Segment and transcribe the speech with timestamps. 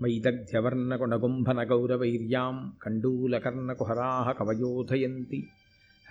[0.00, 5.46] వైదగ్ధ్యవర్ణకుణగుంభనగౌరవైర్యాం కండూలకర్ణకుహరాः కవయోధయంతి.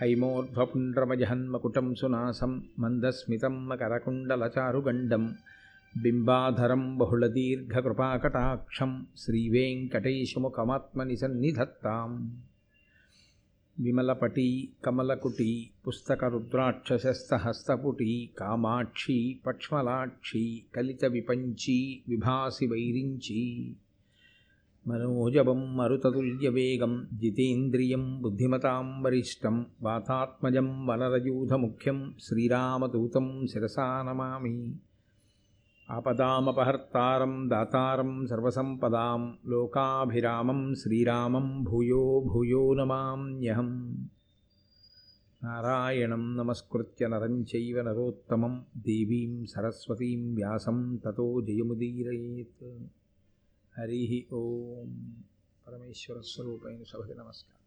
[0.01, 5.35] హైమోర్ధ్వపుండ్రమజహన్మకుటం సునాసం మందస్మితం మకరకుండలచారుగండం.
[5.97, 12.41] బింబాధరం బహుళదీర్ఘకృపాకటాక్షం శ్రీవేంకటేశముఖమాత్మని సన్నిధత్తాం
[13.81, 23.75] విమలపటీ కమలకుటీ పుస్తకరుద్రాక్షసస్తహస్తపుటీ కామాక్షి పక్ష్మలాక్షి కలిత విపంచీ విభాసి వైరించి
[24.85, 34.73] మనోజవం మరుతతుల్యవేగం జితేంద్రియం బుద్ధిమతాం వరిష్టం వాతాత్మజం వనరయూధముఖ్యం శ్రీరామదూతం శిరసా నమామి
[35.91, 43.91] आपदामपहर्तारं दातारं सर्वसम्पदां लोकाभिरामं श्रीरामं भूयो भूयो नमाम्यहम्
[45.43, 52.63] नारायणं नमस्कृत्य नरं चैव नरोत्तमं देवीं सरस्वतीं व्यासं ततो जयमुदीरयेत्।
[53.77, 54.89] हरिः ॐ
[55.65, 57.61] परमेश्वरस्वरूपेण सभते नमस्कारः।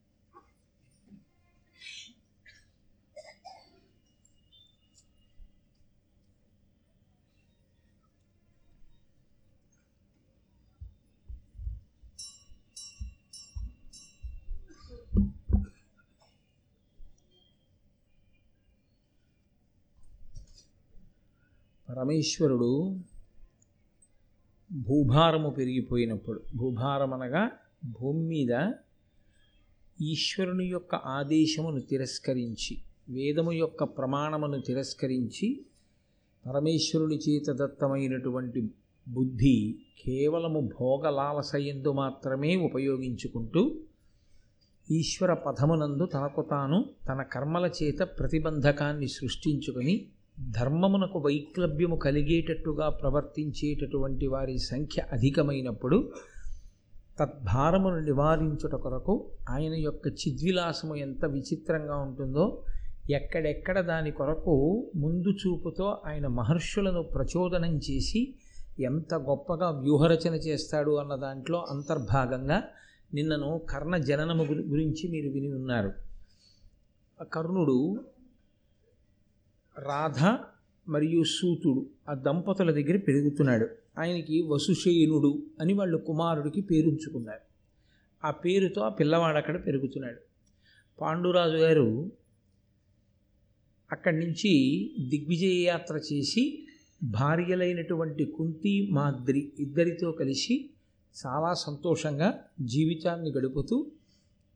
[21.95, 22.71] పరమేశ్వరుడు
[24.71, 27.43] భూభారము పెరిగిపోయినప్పుడు భూభారం అనగా
[27.91, 28.53] భూమి మీద
[30.05, 32.75] ఈశ్వరుని యొక్క ఆదేశమును తిరస్కరించి
[33.09, 35.49] వేదము యొక్క ప్రమాణమును తిరస్కరించి
[36.45, 38.61] పరమేశ్వరుని చేత దత్తమైనటువంటి
[39.07, 39.57] బుద్ధి
[40.01, 43.63] కేవలము భోగలాలసయందు మాత్రమే ఉపయోగించుకుంటూ
[44.89, 46.79] ఈశ్వర పథమునందు తనకు తాను
[47.09, 49.95] తన కర్మల చేత ప్రతిబంధకాన్ని సృష్టించుకొని
[50.39, 56.13] ధర్మమునకు వైక్లభ్యము కలిగేటట్టుగా ప్రవర్తించేటటువంటి వారి సంఖ్య అధికమైనప్పుడు
[57.19, 62.63] తద్భారమును నివారించుట కొరకు ఆయన యొక్క చిద్విలాసము ఎంత విచిత్రంగా ఉంటుందో
[63.11, 64.55] ఎక్కడెక్కడ దాని కొరకు
[64.97, 68.35] ముందు చూపుతో ఆయన మహర్షులను ప్రచోదనం చేసి
[68.81, 72.63] ఎంత గొప్పగా వ్యూహరచన చేస్తాడు అన్న దాంట్లో అంతర్భాగంగా
[73.15, 75.93] నిన్నను కర్ణ జననము గురించి మీరు విని ఉన్నారు.
[77.35, 78.01] కర్ణుడు
[79.79, 80.39] రాధ
[80.89, 83.69] మరియు సూతుడు ఆ దంపతుల దగ్గర పెరుగుతున్నాడు.
[83.99, 87.41] ఆయనకి వసుశయనుడు అని వాళ్ళు కుమారుడికి పేరుంచుకున్నారు.
[88.27, 90.21] ఆ పేరుతో ఆ పిల్లవాడు అక్కడ పెరుగుతున్నాడు.
[91.01, 92.13] పాండురాజు గారు
[93.93, 94.53] అక్కడి నుంచి
[95.09, 96.67] దిగ్విజయ యాత్ర చేసి
[97.03, 100.71] భార్యలైనటువంటి కుంతి మాద్రి ఇద్దరితో కలిసి
[101.27, 103.87] చాలా సంతోషంగా జీవితాన్ని గడుపుతూ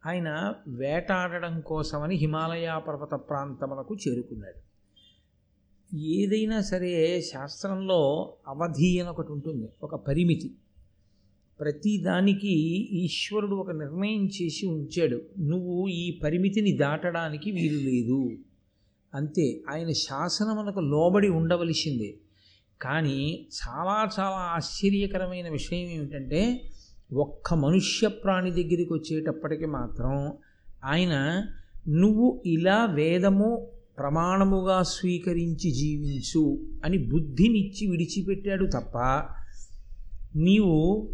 [0.06, 4.67] ఆయన వేటాడడం కోసమని హిమాలయ పర్వత ప్రాంతములకు చేరుకున్నాడు.
[5.94, 10.54] ఏదైనా సరే శాస్త్రంలో అవధి అని ఒకటి ఉంటుంది ఒక పరిమితి.
[11.60, 12.48] ప్రతి దానికి
[13.04, 18.30] ఈశ్వరుడు ఒక నిర్ణయం చేసి ఉంచాడు నువ్వు ఈ పరిమితిని దాటడానికి వీలు లేదు.
[19.14, 22.18] అంతే ఆయన శాసనమునకు లోబడి ఉండవలసిందే.
[22.82, 26.64] కానీ చాలా చాలా ఆశ్చర్యకరమైన విషయం ఏమిటంటే
[27.12, 30.32] ఒక్క మనుష్య ప్రాణి దగ్గరికి వచ్చేటప్పటికి మాత్రం
[30.84, 31.46] ఆయన
[31.88, 38.98] నువ్వు ఇలా వేదము ప్రమాణముగా స్వీకరించి జీవించు అని బుద్ధినిచ్చి విడిచిపెట్టాడు తప్ప
[40.36, 41.08] నీవు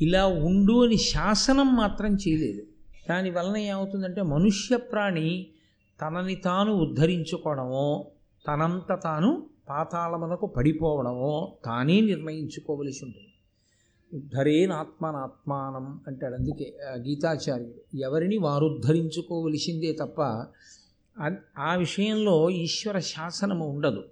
[0.00, 2.62] ఇలా ఉండు అని శాసనం మాత్రం చేయలేదు.
[3.08, 5.46] దానివలన ఏమవుతుందంటే మనుష్య ప్రాణి
[6.00, 8.06] తనని తాను ఉద్ధరించుకోవడమో
[8.48, 13.26] తనంత తాను పాతాళమునకు పడిపోవడమో తానే నిర్ణయించుకోవలసి ఉంటుంది.
[14.16, 16.34] ఉద్ధరేనాత్మనాత్మానం అంటాడు.
[16.34, 20.22] అందుకే గీతాచార్యుడు ఎవరిని వారు ఉద్ధరించుకోవలసిందే తప్ప
[21.58, 24.04] ఆ విషయంలో ఈశ్వర శాసనము ఉండదు.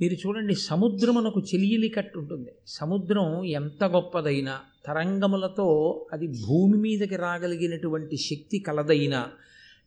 [0.00, 2.50] మీరు చూడండి సముద్రమునకు చెలియలి కట్టు ఉంటుంది.
[2.66, 9.28] సముద్రం ఎంత గొప్పదైనా తరంగములతో అది భూమి మీదకి రాగలిగినటువంటి శక్తి కలదైనా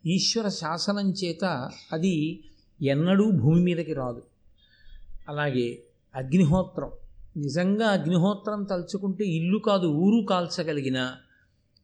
[0.06, 2.44] ఈశ్వర శాసనం చేత అది
[2.82, 4.24] ఎన్నడూ భూమి మీదకి రాదు.
[5.30, 5.84] అలాగే
[6.16, 6.92] అగ్నిహోత్రం.
[7.38, 11.14] నిజంగా అగ్నిహోత్రం తలుచుకుంటే ఇల్లు కాదు ఊరు కాల్చగలిగిన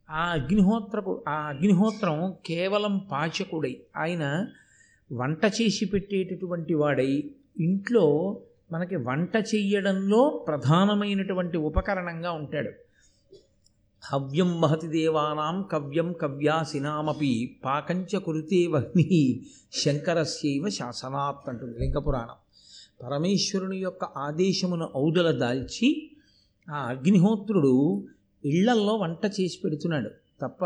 [0.09, 4.45] ఆ అగ్నిహోత్రకు ఆ అగ్నిహోత్రం కేవలం పాచకుడై ఆయన
[5.13, 8.05] వంట చేసి పెట్టేటటువంటి వాడై ఇంట్లో
[8.71, 12.71] మనకి వంట చెయ్యడంలో ప్రధానమైనటువంటి ఉపకరణంగా ఉంటాడు.
[14.11, 22.35] హవ్యం మహతి దేవానాం కవ్యం కవ్యాసినామపి పాకంచ కురుతే వహ్ని శంకరస్యైవ శాసనాత్ అంటుంది లింగపురాణం.
[23.03, 26.11] పరమేశ్వరుని యొక్క ఆదేశమును ఔదల దాల్చి
[26.69, 28.07] ఆ అగ్నిహోత్రుడు
[28.45, 30.09] ఇళ్ళల్లో వంట చేసి పెడుతున్నాడు.
[30.41, 30.65] తప్ప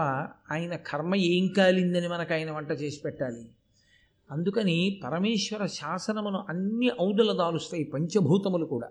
[0.51, 3.45] ఆయన కర్మ ఏం కాలిందని మనకు ఆయన వంట చేసి పెట్టాలి.
[4.31, 8.87] అందుకని పరమేశ్వర శాసనమును అన్ని ఔదల దాలుస్తాయి పంచభూతములు కూడా.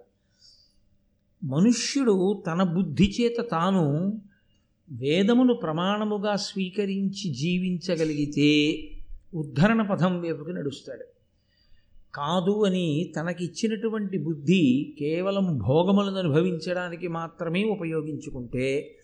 [1.44, 4.20] మనుష్యుడు తన బుద్ధి చేత తాను
[4.90, 8.88] వేదమును ప్రమాణముగా స్వీకరించి జీవించగలిగితే
[9.34, 11.19] ఉద్ధరణ పదం వైపుకి నడుస్తాడు.
[12.14, 18.96] కాదు అని తనకిచ్చినటువంటి బుద్ధి కేవలం భోగములను అనుభవించడానికి మాత్రమే ఉపయోగించుకుంటే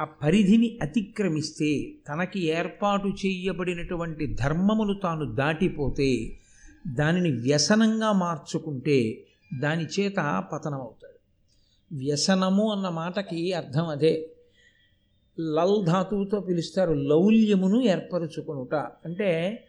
[0.00, 6.38] ఆ పరిధిని అతిక్రమిస్తే తనకి ఏర్పాటు చేయబడినటువంటి ధర్మములు తాను దాటిపోతే
[6.86, 9.24] దానిని వ్యసనంగా మార్చుకుంటే
[9.58, 11.18] దాని చేత పతనమవుతాడు.
[11.92, 14.30] వ్యసనము అన్న మాటకి అర్థం అదే.
[15.40, 18.74] లల్ ధాతువుతో పిలుస్తారు లౌల్యమును ఏర్పరచుకునుట.
[18.74, 19.62] అంటే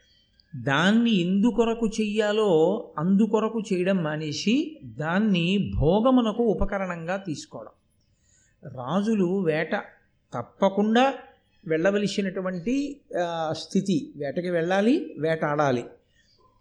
[0.56, 2.50] దాన్ని ఎందుకొరకు చెయ్యాలో
[2.98, 7.72] అందుకొరకు చేయడం మానేసి దాన్ని భోగమునకు ఉపకరణంగా తీసుకోవడం.
[8.64, 9.76] రాజులు వేట
[10.34, 11.14] తప్పకుండా
[11.68, 13.02] వెళ్ళవలసినటువంటి
[13.52, 15.86] స్థితి వేటకి వెళ్ళాలి వేటాడాలి.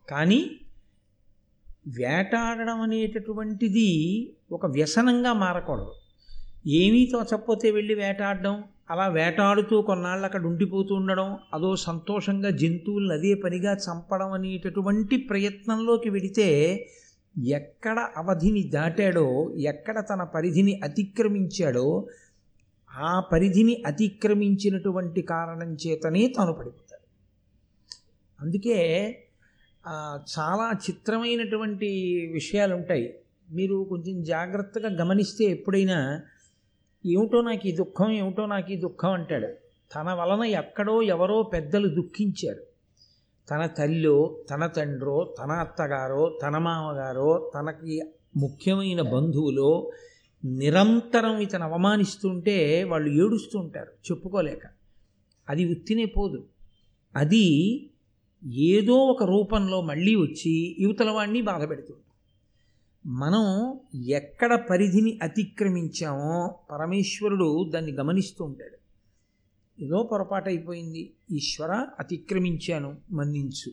[0.08, 0.41] కానీ
[1.87, 3.88] వేటాడడం అనేటటువంటిది
[4.52, 5.93] ఒక వ్యసనంగా మారకూడదు.
[6.67, 8.64] ఏమీ తోచకపోతే వెళ్ళి వేటాడడం?
[8.90, 16.49] అలా వేటాడుతూ కొన్నాళ్ళు అక్కడ ఉండిపోతూ ఉండడం అదో సంతోషంగా జంతువులను అదే పనిగా చంపడం అనేటటువంటి ప్రయత్నంలోకి వెడితే
[17.49, 19.26] ఎక్కడ అవధిని దాటాడో
[19.56, 22.08] ఎక్కడ తన పరిధిని అతిక్రమించాడో
[22.90, 27.05] ఆ పరిధిని అతిక్రమించినటువంటి కారణం చేతనే తాను పడిపోతాడు.
[28.38, 28.79] అందుకే
[30.38, 31.91] చాలా చిత్రమైనటువంటి
[32.32, 33.06] విషయాలు ఉంటాయి
[33.50, 35.99] మీరు కొంచెం జాగ్రత్తగా గమనిస్తే ఎప్పుడైనా
[37.06, 39.47] ఏమిటో నాకు ఈ దుఃఖం ఏమిటో నాకు ఈ దుఃఖం అంటాడు.
[39.95, 42.62] తన వలన ఎక్కడో ఎవరో పెద్దలు దుఃఖించారు.
[43.50, 48.00] తన తల్లో తన తండ్రో తన అత్తగారో తన మామగారో తనకి
[48.37, 49.91] ముఖ్యమైన బంధువులో
[50.45, 54.69] నిరంతరం ఇతను అవమానిస్తుంటే వాళ్ళు ఏడుస్తూ ఉంటారు చెప్పుకోలేక.
[55.49, 56.47] అది ఉత్తినే పోదు.
[57.17, 57.47] అది
[58.53, 62.01] ఏదో ఒక రూపంలో మళ్ళీ వచ్చి యువతల వాడిని బాధ పెడుతుంది
[63.08, 68.78] మనం ఎక్కడ పరిధిని అతిక్రమించామో పరమేశ్వరుడు దాన్ని గమనిస్తూ ఉంటాడు.
[69.82, 73.72] ఏదో పొరపాటు అయిపోయింది ఈశ్వర అతిక్రమించాను మన్నించు.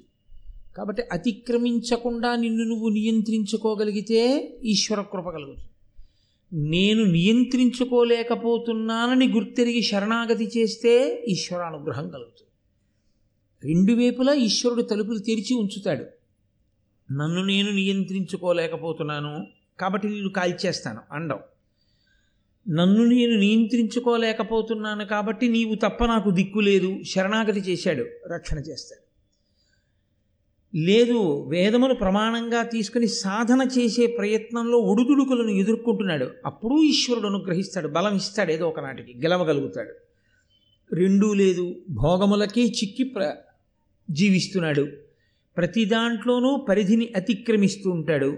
[0.77, 6.69] కాబట్టి అతిక్రమించకుండా నిన్ను నువ్వు నియంత్రించుకోగలిగితే ఈశ్వర కృప కలుగుతుంది.
[6.69, 12.51] నేను నియంత్రించుకోలేకపోతున్నానని గుర్తెరిగి శరణాగతి చేస్తే ఈశ్వర అనుగ్రహం కలుగుతుంది.
[13.71, 16.05] రెండు వైపులా ఈశ్వరుడు తలుపులు తెరిచి ఉంచుతాడు.
[17.11, 19.47] నన్ను నేను నియంత్రించుకోలేకపోతున్నాను
[19.79, 21.39] కాబట్టి నేను కాల్చేస్తాను అండం.
[22.69, 29.05] నన్ను నేను నియంత్రించుకోలేకపోతున్నాను కాబట్టి నీవు తప్ప నాకు దిక్కు లేదు శరణాగతి చేశాడు రక్షణ చేస్తాడు.
[30.77, 36.31] లేదు వేదమును ప్రమాణంగా తీసుకుని సాధన చేసే ప్రయత్నంలో ఒడుదుడుకులను ఎదుర్కొంటున్నాడు.
[36.45, 39.93] అప్పుడు ఈశ్వరుడు అనుగ్రహిస్తాడు బలం ఇస్తాడు ఏదో ఒకనాటికి గెలవగలుగుతాడు.
[40.95, 43.35] రెండూ లేదు భోగములకే చిక్కి ప్ర
[44.11, 45.04] జీవిస్తున్నాడు.
[45.57, 48.37] ప్రతి దాంట్లోనూ పరిధిని అతిక్రమిస్తూ ఉంటాడు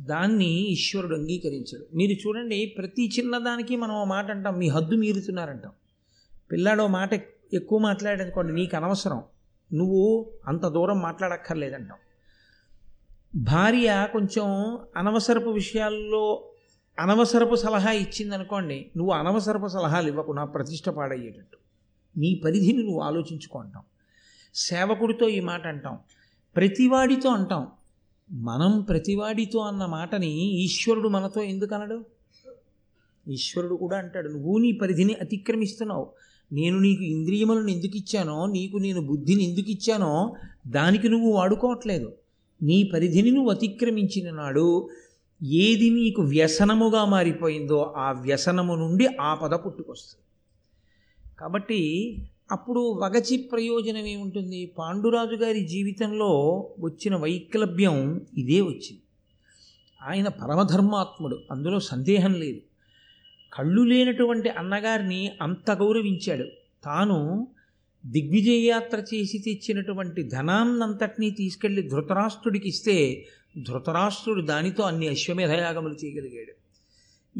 [0.00, 1.96] దాన్ని ఈశ్వరుడు అంగీకరించాడు.
[1.96, 5.72] మీరు చూడండి ప్రతి చిన్నదానికి మనం మాట అంటాం మీ హద్దు మీరుతున్నారంటాం.
[6.52, 7.12] పిల్లాడో మాట
[7.52, 9.22] ఎక్కువ మాట్లాడనుకోండి నీకు అనవసరం.
[9.74, 11.98] నువ్వు అంత దూరం మాట్లాడక్కర్లేదంటాం.
[13.34, 16.48] భార్య కొంచెం అనవసరపు విషయాల్లో
[16.98, 21.58] అనవసరపు సలహా ఇచ్చిందనుకోండి నువ్వు అనవసరపు సలహాలు ఇవ్వకు నా ప్రతిష్ట పాడయ్యేటట్టు.
[22.18, 23.82] నీ పరిధిని నువ్వు ఆలోచించుకుంటాం
[24.56, 25.98] సేవకుడితో ఈ మాట అంటాం.
[26.56, 27.66] ప్రతివాడితో అంటాం.
[28.30, 30.32] మనం ప్రతివాడితో అన్న మాటని
[30.64, 32.04] ఈశ్వరుడు మనతో ఎందుకు అనడు
[33.28, 36.12] ఈశ్వరుడు కూడా అంటాడు నువ్వు నీ పరిధిని అతిక్రమిస్తున్నావు.
[36.52, 40.36] నేను నీకు ఇంద్రియములను ఎందుకు ఇచ్చానో నీకు నేను బుద్ధిని ఎందుకు ఇచ్చానో
[40.66, 42.12] దానికి నువ్వు వాడుకోవట్లేదు.
[42.62, 44.90] నీ పరిధిని నువ్వు అతిక్రమించిన నాడు
[45.42, 50.24] ఏది నీకు వ్యసనముగా మారిపోయిందో ఆ వ్యసనము నుండి ఆపద పుట్టుకొస్తుంది.
[51.36, 51.80] కాబట్టి
[52.50, 56.30] అప్పుడు వగచి ప్రయోజనం ఏముంటుంది పాండురాజు గారి జీవితంలో
[56.80, 59.00] వచ్చిన వైక్లభ్యం ఇదే వచ్చింది.
[60.02, 62.60] ఆయన పరమధర్మాత్ముడు అందులో సందేహం లేదు.
[63.54, 66.44] కళ్ళు లేనటువంటి అన్నగారిని అంత గౌరవించాడు.
[66.84, 67.48] తాను
[68.06, 73.26] దిగ్విజయయాత్ర చేసి తెచ్చినటువంటి ధనాన్నంతటినీ తీసుకెళ్ళి ధృతరాష్ట్రుడికి ఇస్తే
[73.62, 76.52] ధృతరాష్ట్రుడు దానితో అన్ని అశ్వమేధయాగములు చేయగలిగాడు.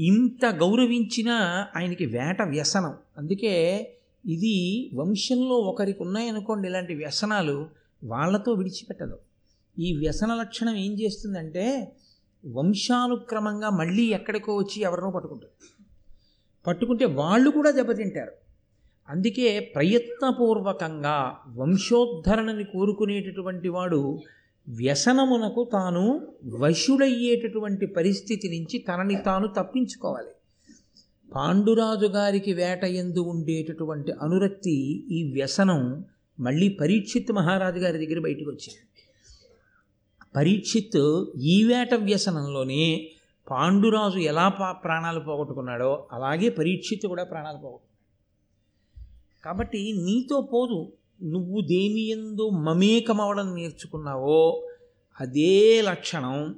[0.00, 2.94] ఇంత గౌరవించినా ఆయనకి వేట వ్యసనం.
[3.18, 3.92] అందుకే
[4.26, 7.66] ఇది వంశంలో ఒకరికి ఉన్నాయనుకోండి ఇలాంటి వ్యసనాలు
[8.04, 9.18] వాళ్ళతో విడిచిపెట్టదు.
[9.78, 11.92] ఈ వ్యసన లక్షణం ఏం చేస్తుందంటే
[12.47, 15.52] వంశానుక్రమంగా మళ్ళీ ఎక్కడికో వచ్చి ఎవరినో పట్టుకుంటుంది.
[16.66, 18.33] పట్టుకుంటే వాళ్ళు కూడా దెబ్బతింటారు.
[19.09, 24.18] అందుకే ప్రయత్నపూర్వకంగా వంశోద్ధరణని కోరుకునేటటువంటి వాడు
[24.68, 30.28] వ్యసనమునకు తాను వశుడయ్యేటటువంటి పరిస్థితి నుంచి తనని తాను తప్పించుకోవాలి.
[31.35, 34.75] పాండురాజు గారికి వేట ఎందు ఉండేటటువంటి అనురక్తి
[35.14, 36.04] ఈ వ్యసనం
[36.40, 38.80] మళ్ళీ పరీక్షిత్ మహారాజు గారి దగ్గర బయటకు వచ్చింది.
[40.37, 43.11] పరీక్షిత్ ఈ వేట వ్యసనంలోనే
[43.50, 47.87] పాండురాజు ఎలా పా ప్రాణాలు పోగొట్టుకున్నాడో అలాగే పరీక్షిత్ కూడా ప్రాణాలు పోగొట్టుకున్నాడు.
[49.45, 50.92] కాబట్టి నీతో పోదు
[51.23, 54.62] నువ్వు దేని ఎందు మమేకమవడం నేర్చుకున్నావో
[55.21, 56.54] అదే లక్షణం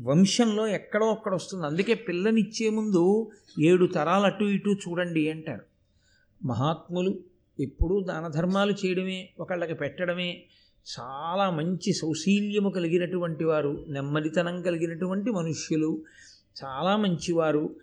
[0.00, 1.66] వంశంలో ఎక్కడో అక్కడ వస్తుంది.
[1.66, 5.64] అందుకే పిల్లనిచ్చే ముందు ఏడు తరాలు అటు ఇటు చూడండి అంటారు.
[6.44, 7.18] మహాత్ములు
[7.60, 10.44] ఎప్పుడూ దాన ధర్మాలు చేయడమే ఒకళ్ళకి పెట్టడమే
[11.00, 16.02] చాలా మంచి సౌశీల్యము కలిగినటువంటి వారు నెమ్మదితనం కలిగినటువంటి మనుష్యులు
[16.64, 17.76] చాలా మంచివారు.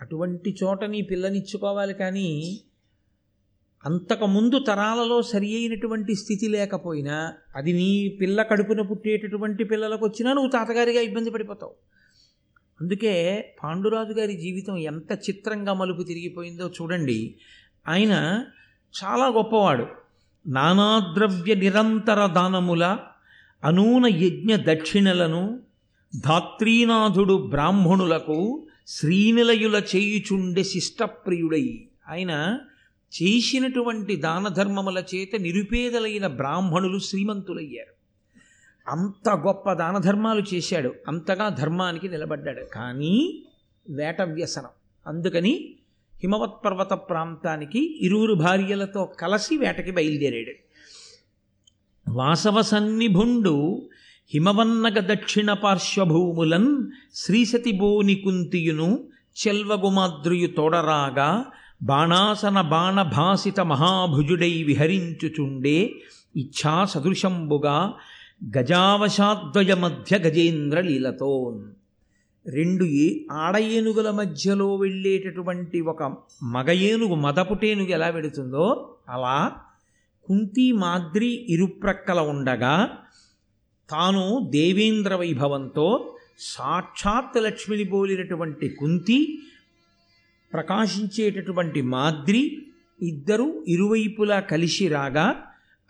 [0.00, 2.60] అటువంటి చోట నీ పిల్లనిచ్చుకోవాలి కానీ
[3.84, 11.00] అంతకుముందు తరాలలో సరి అయినటువంటి స్థితి లేకపోయినా అది నీ పిల్ల కడుపున పుట్టేటటువంటి పిల్లలకు వచ్చినా నువ్వు తాతగారిగా
[11.00, 11.74] ఇబ్బంది పడిపోతావు.
[12.80, 17.34] అందుకే పాండురాజు గారి జీవితం ఎంత చిత్రంగా మలుపు తిరిగిపోయిందో చూడండి.
[17.88, 18.44] ఆయన
[19.04, 19.86] చాలా గొప్పవాడు.
[20.46, 22.98] నానాద్రవ్య నిరంతర దానముల
[23.64, 25.60] అనూన యజ్ఞ దక్షిణలను
[26.18, 31.88] ధాత్రీనాథుడు బ్రాహ్మణులకు శ్రీనిలయుల చేయుచుండె శిష్టప్రియుడై.
[32.08, 32.58] ఆయన
[33.22, 37.94] చేసినటువంటి దాన ధర్మముల చేత నిరుపేదలైన బ్రాహ్మణులు శ్రీమంతులయ్యారు.
[38.90, 40.94] అంత గొప్ప దాన ధర్మాలు చేశాడు.
[41.08, 42.64] అంతగా ధర్మానికి నిలబడ్డాడు.
[42.64, 43.44] కానీ
[43.90, 44.68] వేట వ్యసనం.
[45.06, 45.74] అందుకని
[46.22, 50.64] హిమవత్ పర్వత ప్రాంతానికి ఇరువురు భార్యలతో కలిసి వేటకి బయలుదేరాడు.
[52.10, 53.88] వాసవ సన్నిభుండు
[54.30, 59.04] హిమవన్నగ దక్షిణ పార్శ్వభూములన్ శ్రీసతి బోని కుంతియును
[59.46, 61.50] చెల్వగుమాద్రియు తోడరాగా
[61.84, 65.78] బాణాసన బాణభాసిత మహాభుజుడై విహరించుచుండే
[66.36, 67.76] ఇచ్ఛా సదృశంబుగా
[68.56, 71.60] గజావశాద్వయ మధ్య గజేంద్ర లీలతోన్
[72.46, 72.86] రెండు
[73.34, 76.02] ఆడ ఏనుగుల మధ్యలో వెళ్ళేటటువంటి ఒక
[76.54, 78.66] మగ ఏనుగు మదపుటేనుగు ఎలా వెడుతుందో
[79.08, 79.36] అలా
[80.28, 82.74] కుంతి మాద్రి ఇరుప్రక్కల ఉండగా
[83.88, 85.88] తాను దేవేంద్ర వైభవంతో
[86.48, 89.18] సాక్షాత్ లక్ష్మిని పోలినటువంటి కుంతి
[90.54, 92.66] ప్రకాశించేటటువంటి మాద్రి
[93.02, 95.42] ఇద్దరు ఇరువైపులా కలిసి రాగా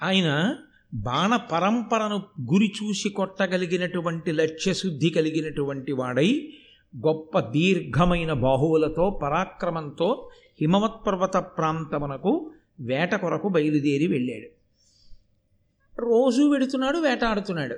[0.02, 0.56] ఆయన
[0.94, 6.52] బాణ పరంపరను గురి చూసి కొట్టగలిగినటువంటి లక్ష్యశుద్ధి కలిగినటువంటి వాడై
[6.96, 10.30] గొప్ప దీర్ఘమైన బాహువులతో పరాక్రమంతో
[10.60, 14.48] హిమవత్ పర్వత ప్రాంతమునకు వేట కొరకు బయలుదేరి వెళ్ళాడు.
[16.00, 17.76] రోజు వెడుతున్నాడు వేటాడుతున్నాడు.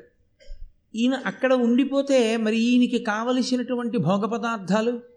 [0.95, 5.16] ఈయన అక్కడ ఉండిపోతే మరి ఈయనకి కావలసినటువంటి భోగ పదార్థాలు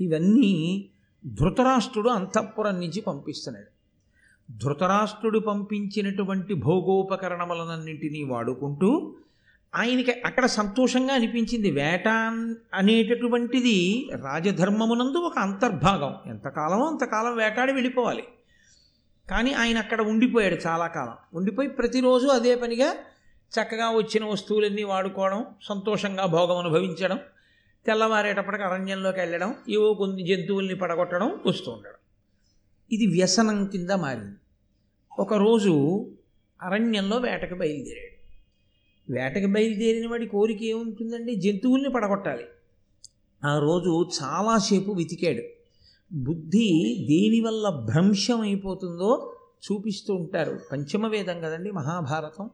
[0.00, 0.88] ఇవన్నీ
[1.26, 3.78] ధృతరాష్ట్రుడు అంతఃపురం నుంచి పంపిస్తున్నాడు.
[4.58, 9.16] ధృతరాష్ట్రుడు పంపించినటువంటి భోగోపకరణములనన్నింటినీ వాడుకుంటూ
[9.74, 11.70] ఆయనకి అక్కడ సంతోషంగా అనిపించింది.
[11.70, 12.08] వేట
[12.74, 16.14] అనేటటువంటిది రాజధర్మమునందు ఒక అంతర్భాగం.
[16.26, 18.24] ఎంతకాలమో అంతకాలం వేటాడి వెళ్ళిపోవాలి.
[19.30, 21.14] కానీ ఆయన అక్కడ ఉండిపోయాడు చాలా కాలం.
[21.34, 22.92] ఉండిపోయి ప్రతిరోజు అదే పనిగా
[23.52, 27.18] చక్కగా వచ్చిన వస్తువులన్నీ వాడుకోవడం సంతోషంగా భోగం అనుభవించడం
[27.88, 31.94] తెల్లవారేటప్పటికి అరణ్యంలోకి వెళ్ళడం ఏవో కొన్ని జంతువుల్ని పడగొట్టడం వస్తూ ఉండడం.
[32.92, 34.36] ఇది వ్యసనం కింద మారింది.
[35.18, 36.06] ఒకరోజు
[36.62, 38.18] అరణ్యంలో వేటకు బయలుదేరాడు.
[39.12, 41.34] వేటకు బయలుదేరిన వాడి కోరిక ఏముంటుందండి?
[41.34, 42.44] జంతువుల్ని పడగొట్టాలి.
[43.44, 45.42] ఆ రోజు చాలాసేపు వెతికాడు.
[46.12, 49.36] బుద్ధి దేనివల్ల భ్రంశం అయిపోతుందో
[49.72, 50.60] చూపిస్తూ ఉంటారు.
[50.72, 52.50] పంచమ వేదం కదండి మహాభారతం.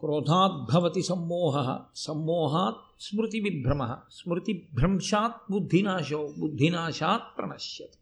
[0.00, 7.98] క్రోధాద్భవతి సమ్మోహ సమ్మోహాత్ స్మృతి విభ్రమ స్మృతి భ్రంశాత్ బుద్ధినాశో బుద్ధినాశాత్ ప్రణశ్యతి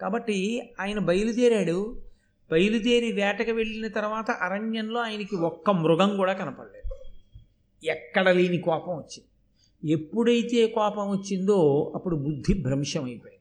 [0.00, 2.02] కాబట్టి ఆయన బయలుదేరాడు.
[2.50, 6.94] బయలుదేరి వేటకు వెళ్ళిన తర్వాత అరణ్యంలో ఆయనకి ఒక్క మృగం కూడా కనపడలేదు.
[7.84, 9.28] ఎక్కడ లేని కోపం వచ్చింది.
[9.92, 13.40] ఎప్పుడైతే కోపం వచ్చిందో అప్పుడు బుద్ధి భ్రంశం అయిపోయింది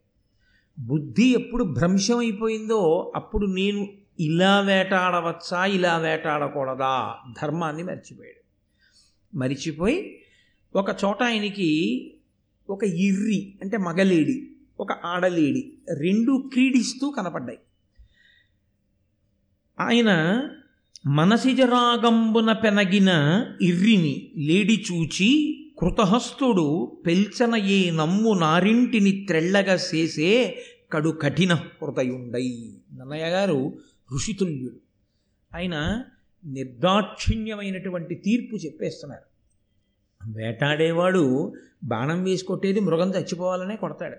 [0.79, 3.87] బుద్ధి ఎప్పుడు భ్రంశం అయిపోయిందో అప్పుడు నేను
[4.19, 5.65] ఇలా వేటాడవచ్చా?
[5.65, 7.15] ఇలా వేటాడకూడదా?
[7.41, 8.39] ధర్మాన్ని మర్చిపోయాడు.
[9.37, 10.21] మరిచిపోయి
[10.75, 12.13] ఒక చోట ఆయనకి
[12.69, 14.47] ఒక ఇర్రి అంటే మగలేడి
[14.79, 17.59] ఒక ఆడలేడి రెండు క్రీడిస్తూ కనపడ్డాయి.
[19.79, 20.41] ఆయన
[21.07, 23.09] మనసిజరాగంబున పెనగిన
[23.61, 32.73] ఇర్రిని లేడి చూచి కృతహస్తుడు పెల్చన ఏ నమ్ము నారింటిని త్రెళ్ళగా చేసే కడు కఠిన హృదయుండై.
[32.93, 33.77] నన్నయ్య గారు
[34.15, 34.75] ఋషితుల్యుడు
[35.57, 36.03] ఆయన
[36.45, 39.29] నిర్దాక్షిణ్యమైనటువంటి తీర్పు చెప్పేస్తున్నారు.
[40.31, 44.17] వేటాడేవాడు బాణం వేసి కొట్టేది మృగం చచ్చిపోవాలనే కొడతాడు.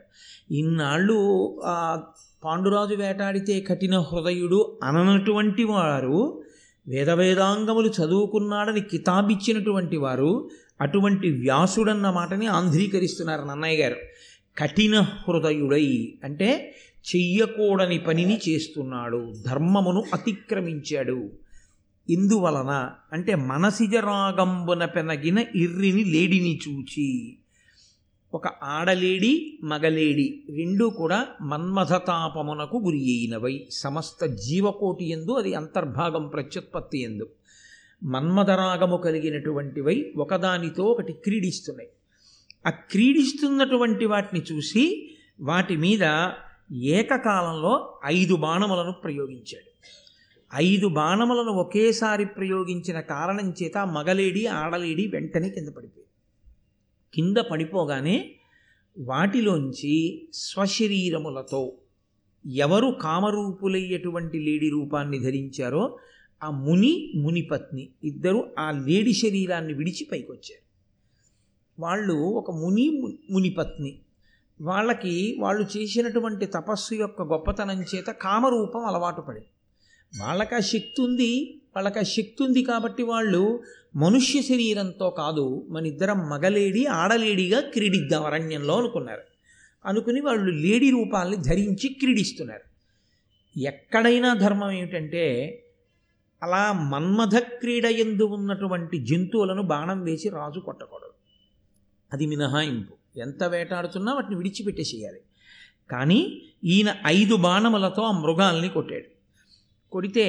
[0.54, 1.18] ఇన్నాళ్ళు
[1.64, 2.02] ఆ
[2.44, 6.42] పాండురాజు వేటాడితే కఠిన హృదయుడు అననటువంటి వారు
[6.88, 13.96] వేదవేదాంగములు చదువుకున్నాడని కితాబిచ్చినటువంటి వారు అటువంటి వ్యాసుడన్న మాటని ఆంధ్రీకరిస్తున్నారు నన్నయ్య గారు.
[14.58, 16.76] కఠిన హృదయుడై అంటే
[17.06, 19.34] చెయ్యకూడని పనిని చేస్తున్నాడు.
[19.46, 21.30] ధర్మమును అతిక్రమించాడు.
[22.10, 27.36] ఇందువలన అంటే మనసిజ రాగంబున పెనగిన ఇర్రిని లేడిని చూచి
[28.34, 33.66] ఒక ఆడలేడి మగలేడి రెండూ కూడా మన్మథతాపమునకు గురి అయినవై.
[33.70, 37.28] సమస్త జీవకోటి ఎందు అది అంతర్భాగం ప్రత్యుత్పత్తి ఎందు.
[38.04, 41.88] మన్మథరాగము కలిగినటువంటివై ఒకదానితో ఒకటి క్రీడిస్తున్నాయి.
[42.66, 46.02] ఆ క్రీడిస్తున్నటువంటి వాటిని చూసి వాటి మీద
[46.72, 49.70] ఏకకాలంలో ఐదు బాణములను ప్రయోగించాడు.
[50.54, 56.06] ఐదు బాణములను ఒకేసారి ప్రయోగించిన కారణం చేత మగలేడి ఆడలేడి వెంటనే కింద పడిపోయి
[57.14, 58.34] కింద పడిపోగానే
[58.98, 61.72] వాటిలోంచి స్వశరీరములతో
[62.46, 65.98] ఎవరు కామరూపులయ్యేటువంటి లేడి రూపాన్ని ధరించారో
[66.42, 70.64] ఆ ముని మునిపత్ని ఇద్దరు ఆ లేడి శరీరాన్ని విడిచి పైకొచ్చారు.
[71.82, 73.98] వాళ్ళు ఒక ముని మునిపత్ని
[74.60, 79.46] వాళ్ళకి వాళ్ళు చేసినటువంటి తపస్సు యొక్క గొప్పతనం చేత కామరూపం అలవాటు పడింది.
[80.20, 83.62] వాళ్ళకి ఆ శక్తి ఉంది వాళ్ళకి ఆ శక్తి ఉంది కాబట్టి వాళ్ళు
[83.96, 89.20] మనుష్య శరీరంతో కాదు మన ఇద్దరం మగలేడి ఆడలేడిగా క్రీడిద్దాం అరణ్యంలో అనుకున్నారు.
[89.84, 92.70] అనుకుని వాళ్ళు లేడీ రూపాల్ని ధరించి క్రీడిస్తున్నారు.
[93.60, 95.56] ఎక్కడైనా ధర్మం ఏమిటంటే
[96.42, 101.10] అలా మన్మథ క్రీడ ఎందు ఉన్నటువంటి జంతువులను బాణం వేసి రాజు కొట్టకూడదు.
[102.12, 102.99] అది మినహాయింపు.
[103.16, 105.20] ఎంత వేటాడుతున్నా వాటిని విడిచిపెట్టేసేయాలి.
[105.90, 109.20] కానీ ఈయన ఐదు బాణములతో ఆ మృగాల్ని కొట్టాడు.
[109.92, 110.26] కొడితే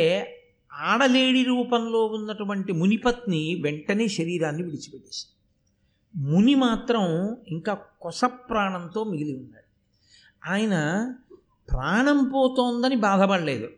[0.73, 5.25] ఆడలేడి రూపంలో ఉన్నటువంటి మునిపత్ని వెంటనే శరీరాన్ని విడిచిపెట్టేసి
[6.15, 9.71] ముని మాత్రం ఇంకా కొస ప్రాణంతో మిగిలి ఉన్నాడు.
[10.51, 10.75] ఆయన
[11.71, 13.69] ప్రాణం పోతోందని బాధపడలేదు.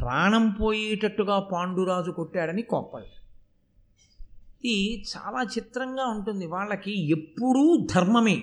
[0.00, 3.15] ప్రాణం పోయేటట్టుగా పాండురాజు కొట్టాడని కోప్పడలేదు.
[4.66, 6.46] ఇది చాలా చిత్రంగా ఉంటుంది.
[6.46, 8.42] వాళ్ళకి ఎప్పుడూ ధర్మమే.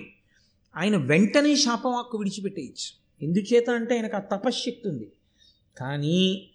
[0.76, 3.04] ఆయన వెంటనే శాపవాక్కు విడిచిపెట్టేయచ్చు.
[3.24, 5.12] ఎందుచేత అంటే ఆయనకు ఆ తపశ్శక్తి ఉంది.
[5.78, 6.50] కానీ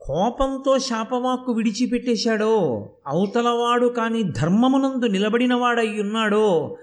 [0.00, 2.58] కోపంతో శాపవాక్కు విడిచిపెట్టేశాడో
[3.06, 6.76] అవతలవాడు కానీ ధర్మమునందు నిలబడినవాడై ఉన్నాడో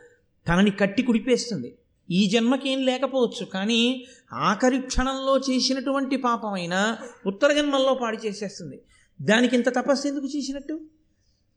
[0.48, 1.78] తనని కట్టి కుడిపేస్తుంది.
[2.12, 3.46] ఈ జన్మకేం లేకపోవచ్చు.
[3.46, 8.82] కానీ ఆఖరి క్షణంలో చేసినటువంటి పాపమైన ఉత్తర జన్మల్లో పాడి చేసేస్తుంది.
[9.22, 10.82] దానికి ఇంత తపస్సు ఎందుకు చేసినట్టు?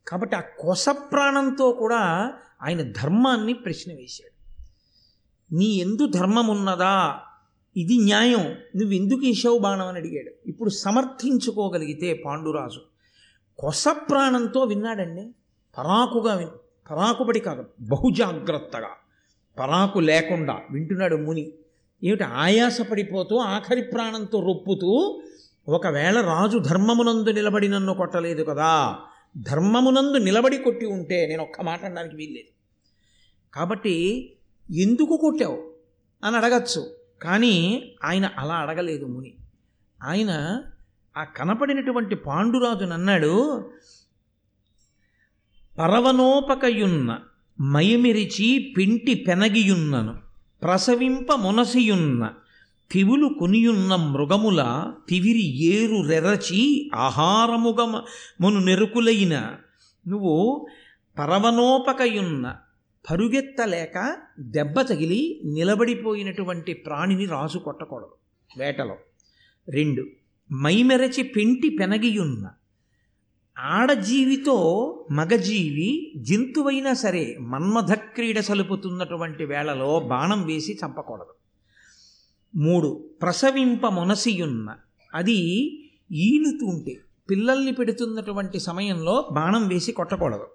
[0.09, 4.33] కాబట్టి ఆ కొస ప్రాణంతో కూడా ఆయన ధర్మాన్ని ప్రశ్న వేశాడు.
[5.55, 7.17] నీ ఎందు ధర్మం ఉన్నదా
[7.77, 8.43] ఇది న్యాయం.
[8.77, 10.49] నువ్వు ఎందుకు వేసావు బాణం అని అడిగాడు.
[10.49, 12.81] ఇప్పుడు సమర్థించుకోగలిగితే పాండురాజు.
[13.59, 15.35] కొస ప్రాణంతో విన్నాడండి.
[15.79, 16.51] పరాకుగా విన్
[16.91, 18.88] పరాకుబడి కాదు బహుజాగ్రత్తగా.
[19.59, 21.53] పరాకు లేకుండా వింటున్నాడు ముని.
[22.05, 22.25] ఏమిటి?
[22.25, 25.23] ఆయాసపడిపోతూ ఆఖరి ప్రాణంతో రొప్పుతూ
[25.69, 28.99] ఒకవేళ రాజు ధర్మమునందు నిలబడి నన్ను కొట్టలేదు కదా
[29.37, 32.49] ధర్మమునందు నిలబడి కొట్టి ఉంటే నేను ఒక్క మాట అనడానికి వీల్లేదు.
[33.55, 34.37] కాబట్టి
[34.71, 35.73] ఎందుకు కొట్టావు
[36.25, 36.97] అని అడగచ్చు.
[37.23, 39.35] కానీ ఆయన అలా అడగలేదు ముని.
[40.03, 40.62] ఆయన
[41.16, 43.64] ఆ కనపడినటువంటి పాండురాజును అన్నాడు
[45.79, 47.18] పరవనోపకయున్న
[47.61, 50.21] మయమిరిచి పింటి పెనగియున్నను
[50.62, 52.35] ప్రసవింప మునసియున్న
[52.93, 58.03] తివులు కొనియున్న మృగముల తివిరి ఏరు రెరచి ఆహారముగమ
[58.41, 59.57] మును నెరుకులైన.
[60.09, 60.67] నువ్వు
[61.19, 62.57] పరవనోపకయున్న
[63.11, 68.11] పరుగెత్తలేక దెబ్బ తగిలి నిలబడిపోయినటువంటి ప్రాణిని రాసు కొట్టకూడదు.
[68.59, 68.97] వేటలో.
[69.69, 70.07] రెండు.
[70.53, 72.51] మైమెరచి పెంటి పెనగియున్న.
[73.59, 74.57] ఆడజీవితో
[75.11, 81.42] మగజీవి జంతువైనా సరే మన్మథ క్రీడ సలుపుతున్నటువంటి వేళలో బాణం వేసి చంపకూడదు.
[82.55, 84.75] మూడు ప్రసవింప మొనసియున్న.
[85.15, 85.38] అది
[86.11, 90.47] ఈనుతుంటే పిల్లల్ని పెడుతున్నటువంటి సమయంలో బాణం వేసి కొట్టకూడదు.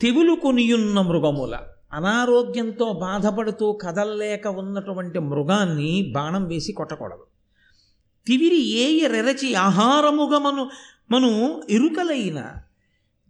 [0.00, 1.58] తెగులు కొనియున్న మృగముల
[1.92, 7.24] అనారోగ్యంతో బాధపడుతూ కదల్లేక ఉన్నటువంటి మృగాన్ని బాణం వేసి కొట్టకూడదు.
[8.26, 10.70] తివిరి ఏయ రెరచి ఆహారముగా మను
[11.10, 12.52] మను ఎరుకలైన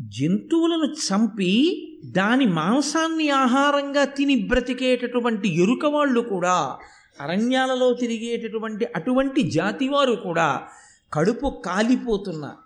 [0.00, 6.78] జంతువులను చంపి దాని మాంసాన్ని ఆహారంగా తిని బ్రతికేటటువంటి ఎరుక వాళ్ళు కూడా
[7.20, 10.68] అరణ్యాలలో తిరిగేటటువంటి అటువంటి జాతివారు కూడా
[11.12, 12.56] కడుపు కాలిపోతున్నా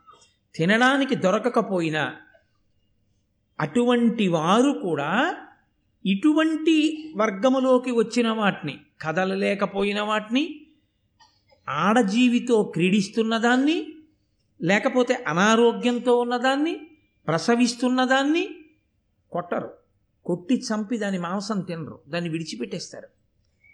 [0.55, 2.17] తినడానికి దొరకకపోయినా
[3.61, 5.37] అటువంటి వారు కూడా
[6.07, 10.67] ఇటువంటి వర్గములోకి వచ్చిన వాటిని కదలలేకపోయిన వాటిని
[11.69, 13.89] ఆడజీవితో క్రీడిస్తున్న దాన్ని
[14.63, 16.81] లేకపోతే అనారోగ్యంతో ఉన్నదాన్ని
[17.27, 18.49] ప్రసవిస్తున్నదాన్ని
[19.33, 19.71] కొట్టరు.
[20.25, 22.01] కొట్టి చంపి దాని మాంసం తినరు.
[22.09, 23.20] దాన్ని విడిచిపెట్టేస్తారు.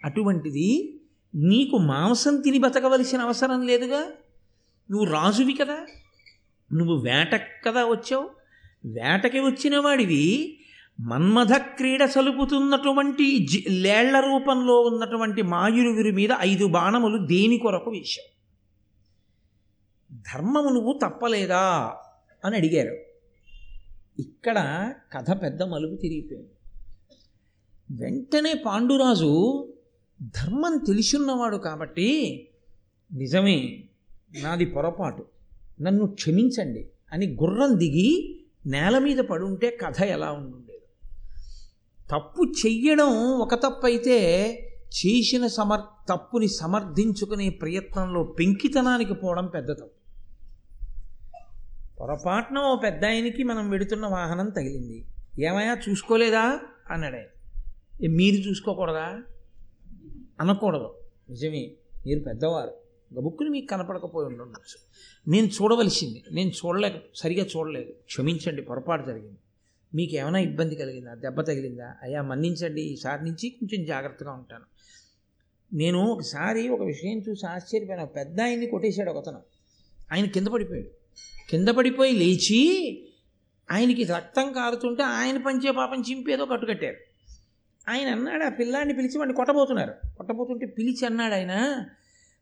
[0.05, 0.99] అటువంటిది
[1.35, 3.99] నీకు మాంసం తిని బతకవలసిన అవసరం లేదుగా?
[4.91, 5.85] నువ్వు రాజువి కదా.
[6.73, 8.29] నువ్వు వేట కదా వచ్చావు.
[8.85, 10.59] వేటకి వచ్చిన వాడివి
[10.99, 18.37] మన్మథ క్రీడ సలుపుతున్నటువంటి జి- లేళ్ళ రూపంలో ఉన్నటువంటి మాయురువురి మీద ఐదు బాణములు దేని కొరకు వేశావు?
[20.13, 21.95] ధర్మము నువ్వు తప్పలేదా?
[22.45, 22.97] అని అడిగారు.
[24.21, 26.49] ఇక్కడ కథ పెద్ద మలుపు తిరిగిపోయింది.
[28.03, 29.67] వెంటనే పాండురాజు
[30.21, 32.07] ధర్మం తెలిసున్నవాడు కాబట్టి
[33.13, 33.83] నిజమే
[34.41, 35.25] నాది పొరపాటు.
[35.81, 40.81] నన్ను క్షమించండి అని గుర్రం దిగి నేల మీద పడుంటే కథ ఎలా ఉండుండేది.
[42.11, 44.17] తప్పు చెయ్యడం ఒక తప్పు అయితే
[44.87, 49.97] చేసిన సమర్ తప్పుని సమర్థించుకునే ప్రయత్నంలో పెంకితనానికి పోవడం పెద్ద తప్పు.
[51.99, 55.05] పొరపాటున ఓ పెద్ద ఆయనకి మనం వెడుతున్న వాహనం తగిలింది.
[55.39, 56.59] ఏమయ్యా చూసుకోలేదా?
[56.91, 59.21] అన్నాడు ఆయన మీరు చూసుకోకూడదా?
[60.39, 60.93] అనకూడదు.
[61.29, 61.71] నిజమే.
[62.05, 62.73] మీరు పెద్దవారు.
[63.19, 64.87] గబుక్కుని మీకు కనపడకపోయి ఉండొచ్చు.
[65.27, 66.23] నేను చూడవలసింది.
[66.31, 67.91] నేను చూడలేక సరిగా చూడలేదు.
[67.91, 69.37] క్షమించండి పొరపాటు జరిగింది.
[69.95, 71.13] మీకు ఏమైనా ఇబ్బంది కలిగిందా?
[71.13, 71.95] దెబ్బ తగిలిందా?
[72.03, 72.81] అయ్యా మన్నించండి.
[72.81, 74.65] ఈసారి నుంచి కొంచెం జాగ్రత్తగా ఉంటాను.
[75.75, 78.03] నేను ఒకసారి ఒక విషయం చూసి ఆశ్చర్యపోయిన.
[78.03, 79.39] పెద్ద ఆయన్ని కొట్టేశాడు ఒకతను.
[80.11, 80.89] ఆయన కింద పడిపోయాడు.
[81.49, 83.03] కింద పడిపోయి లేచి
[83.71, 86.95] ఆయనకి రక్తం కారుతుంటే ఆయన పంచే పాపం చింపేదో కట్టుకట్టారు.
[87.89, 89.93] ఆయన అన్నాడు ఆ పిల్లాడిని పిలిచి వాడిని కొట్టబోతున్నారు.
[90.17, 91.85] కొట్టబోతుంటే పిలిచి అన్నాడు ఆయన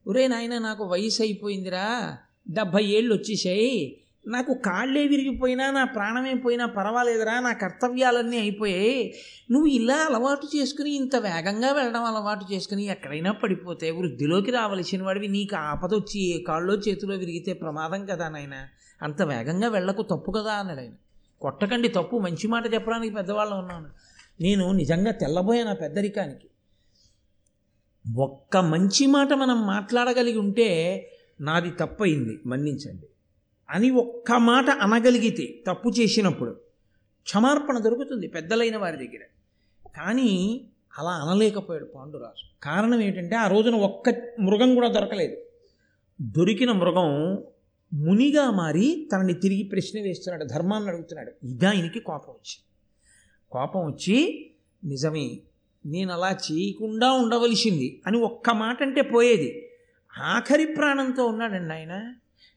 [0.08, 2.18] ఒరే నాయన నాకు వయసు అయిపోయిందిరా
[2.50, 4.02] డెబ్భై ఏళ్ళు వచ్చేసాయి.
[4.28, 9.14] నాకు కాళ్ళే విరిగిపోయినా నా ప్రాణమే పోయినా పర్వాలేదురా నా కర్తవ్యాలన్నీ అయిపోయాయి.
[9.52, 15.28] నువ్వు ఇలా అలవాటు చేసుకుని ఇంత వేగంగా వెళ్ళడం అలవాటు చేసుకుని ఎక్కడైనా పడిపోతే వృద్ధిలోకి రావలసిన వాడివి.
[15.28, 18.68] నీకు ఆపద వచ్చి ఏ కాళ్ళలో చేతిలో విరిగితే ప్రమాదం కదా నాయన.
[19.02, 20.92] అంత వేగంగా వెళ్ళకు తప్పు కదా అన్నాడు ఆయన.
[21.42, 23.86] కొట్టకండి తప్పు మంచి మాట చెప్పడానికి పెద్దవాళ్ళు ఉన్నాను
[24.42, 26.50] నేను నిజంగా తెల్లబోయే నా పెద్దరికానికి.
[28.16, 31.02] ఒక్క మంచి మాట మనం మాట్లాడగలిగి ఉంటే
[31.42, 33.08] నాది తప్పయింది మన్నించండి.
[33.70, 36.52] అని ఒక్క మాట అనగలిగితే తప్పు చేసినప్పుడు
[37.24, 39.20] క్షమార్పణ దొరుకుతుంది పెద్దలైన వారి దగ్గర.
[39.98, 40.62] కానీ
[41.00, 42.64] అలా అనలేకపోయాడు పాండురాజు.
[42.64, 45.38] కారణం ఏంటంటే ఆ రోజున ఒక్క మృగం కూడా దొరకలేదు.
[46.22, 47.38] దొరికిన మృగం
[47.94, 51.46] మునిగా మారి తనని తిరిగి ప్రశ్న వేస్తున్నాడు ధర్మాన్ని అడుగుతున్నాడు.
[51.46, 52.75] ఇదా ఆయనకి కోపం వచ్చింది.
[53.52, 54.46] కోపం వచ్చి
[54.84, 55.38] నిజమే
[55.86, 59.70] నేను అలా చేయకుండా ఉండవలసింది అని ఒక్క మాట అంటే పోయేది.
[60.18, 61.92] ఆఖరి ప్రాణంతో ఉన్నాడండి ఆయన.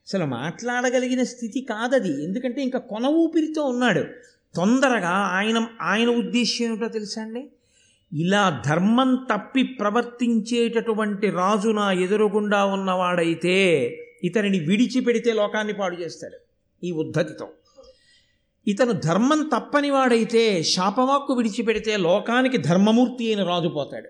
[0.07, 2.23] అసలు మాట్లాడగలిగిన స్థితి కాదది.
[2.23, 4.05] ఎందుకంటే ఇంకా కొన ఊపిరితో ఉన్నాడు.
[4.55, 7.49] తొందరగా ఆయన ఆయన ఉద్దేశం ఏమిటో తెలుసా అండి?
[8.13, 13.85] ఇలా ధర్మం తప్పి ప్రవర్తించేటటువంటి రాజు నా ఎదురుగుండా ఉన్నవాడైతే
[14.23, 16.37] ఇతనిని విడిచిపెడితే లోకాన్ని పాడు చేస్తాడు
[16.85, 17.47] ఈ ఉద్ధతితో.
[18.69, 24.09] ఇతను ధర్మం తప్పని వాడైతే శాపవాక్కు విడిచిపెడితే లోకానికి ధర్మమూర్తి అయిన రాజు పోతాడు.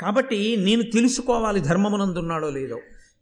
[0.00, 2.80] కాబట్టి నేను తెలుసుకోవాలి ధర్మమునందున్నాడో లేదో.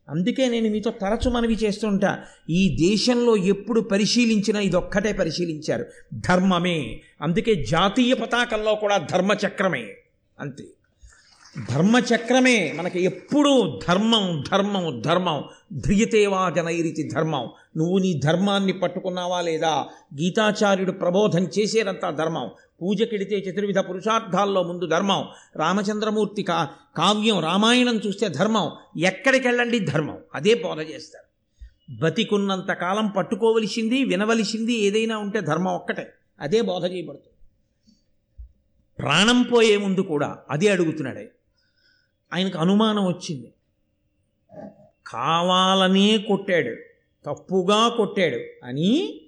[0.08, 2.18] అందుకే నేను మీతో తరచు మనవి చేస్తుంటా.
[2.50, 5.86] ఈ దేశంలో ఎప్పుడు పరిశీలించినా ఇదొక్కటే పరిశీలించారు.
[6.14, 7.00] ధర్మమే.
[7.22, 9.96] అందుకే జాతీయ పతాకంలో కూడా ధర్మచక్రమే.
[10.40, 10.64] అంతే.
[11.70, 12.72] ధర్మచక్రమే.
[12.76, 17.50] మనకి ఎప్పుడూ ధర్మం ధర్మం ధర్మం ధ్రియతేవా జనైరితి ధర్మం.
[17.76, 19.86] నువ్వు నీ ధర్మాన్ని పట్టుకున్నావా లేదా?
[20.20, 22.50] గీతాచార్యుడు ప్రబోధం చేసేదంతా ధర్మం.
[22.82, 25.28] పూజకెడితే చతుర్విధ పురుషార్థాల్లో ముందు ధర్మం.
[25.56, 28.70] రామచంద్రమూర్తి కా కావ్యం రామాయణం చూస్తే ధర్మం.
[28.98, 29.78] ఎక్కడికెళ్ళండి?
[29.78, 30.18] ధర్మం.
[30.34, 31.32] అదే బోధ చేస్తారు.
[32.00, 36.12] బతికున్నంత కాలం పట్టుకోవలసింది వినవలసింది ఏదైనా ఉంటే ధర్మం ఒక్కటే.
[36.40, 37.32] అదే బోధ చేయబడుతుంది.
[38.98, 41.30] ప్రాణం పోయే ముందు కూడా అదే అడుగుతున్నాడే
[42.34, 43.52] ఆయనకు అనుమానం వచ్చింది.
[45.06, 46.76] కావాలనే కొట్టాడు.
[47.26, 48.66] తప్పుగా కొట్టాడు.
[48.66, 49.20] అని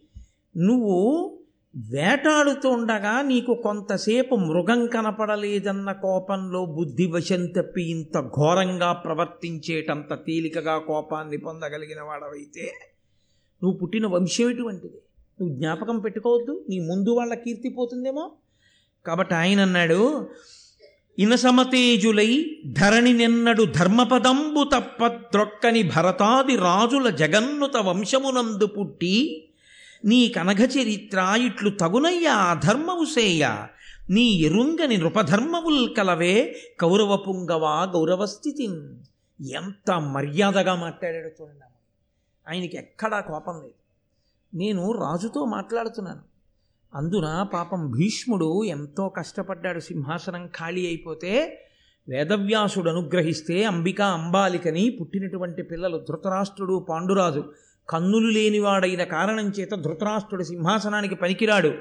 [0.56, 1.30] నువ్వు
[1.76, 12.02] వేటాడుతుండగా నీకు కొంతసేపు మృగం కనపడలేదన్న కోపంలో బుద్ధి వశం తప్పి ఇంత ఘోరంగా ప్రవర్తించేటంత తేలికగా కోపాన్ని పొందగలిగిన
[12.02, 12.72] వాడవైతే
[13.62, 14.98] నువ్వు పుట్టిన వంశం ఎటువంటిది
[15.40, 16.64] నువ్వు జ్ఞాపకం పెట్టుకోవద్దు.
[16.68, 18.32] నీ ముందు వాళ్ళ కీర్తి పోతుందేమో?
[19.06, 20.28] కాబట్టి ఆయన అన్నాడు
[21.18, 29.48] ఇనసమతేజులై ధరణి నిన్నడు ధర్మపదంబు తప్ప ద్రొక్కని భరతాది రాజుల జగన్నుత వంశమునందు పుట్టి
[30.04, 33.66] నీ కనఘ చరిత్ర ఇట్లు తగునయ్యా అధర్మము సేయ.
[34.10, 38.64] నీ ఎరుంగని నృపధర్మవుల్ కలవే కౌరవ పుంగవా గౌరవస్థితి
[39.52, 41.64] ఎంత మర్యాదగా మాట్లాడాడు చూడండి
[42.48, 43.74] ఆయనకి ఎక్కడా కోపం లేదు.
[44.56, 46.33] నేను రాజుతో మాట్లాడుతున్నాను.
[46.94, 51.60] అందున పాపం భీష్ముడు ఎంతో కష్టపడ్డాడు సింహాసనం ఖాళీ అయిపోతే
[52.08, 57.44] వేదవ్యాసుడు అనుగ్రహిస్తే అంబిక అంబాలికని పుట్టినటువంటి పిల్లలు ధృతరాష్ట్రుడు పాండురాజు.
[57.88, 61.72] కన్నులు లేనివాడైన కారణం చేత ధృతరాష్ట్రుడు సింహాసనానికి పనికిరాడు.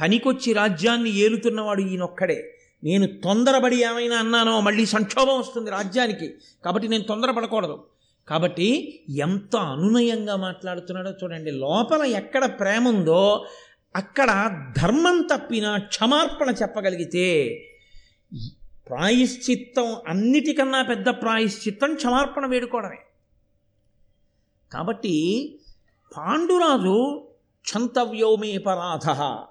[0.00, 2.58] పనికొచ్చి రాజ్యాన్ని ఏలుతున్నవాడు ఈయనొక్కడే.
[2.84, 6.34] నేను తొందరపడి ఏమైనా అన్నానో మళ్ళీ సంక్షోభం వస్తుంది రాజ్యానికి.
[6.64, 7.84] కాబట్టి నేను తొందరపడకూడదు.
[8.28, 11.50] కాబట్టి ఎంత అనునయంగా మాట్లాడుతున్నాడో చూడండి.
[11.50, 13.46] లోపల ఎక్కడ ప్రేమ ఉందో
[13.96, 17.54] అక్కడ ధర్మం తప్పిన క్షమార్పణ చెప్పగలిగితే
[18.88, 22.98] ప్రాయశ్చిత్తం అన్నిటికన్నా పెద్ద ప్రాయశ్చిత్తం క్షమార్పణ వేడుకోవడమే.
[24.72, 25.14] కాబట్టి
[26.16, 27.28] పాండురాజు
[27.62, 28.58] క్షంతవ్యోమే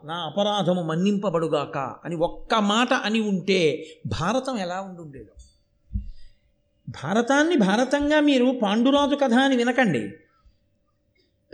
[0.04, 5.44] నా అపరాధము మన్నింపబడుగాక అని ఒక్క మాట అని ఉంటే భారతం ఎలా ఉండుండేదో.
[6.90, 10.10] భారతాన్ని భారతంగా మీరు పాండురాజు కథ అని వినకండి.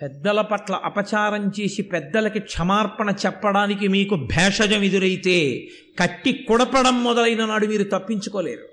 [0.01, 5.67] పెద్దల పట్ల అపచారం చేసి పెద్దలకి క్షమార్పణ చెప్పడానికి మీకు భేషజం ఎదురైతే
[5.99, 8.63] కట్టి కుడపడం మొదలైన నాడు మీరు తప్పించుకోలేరు.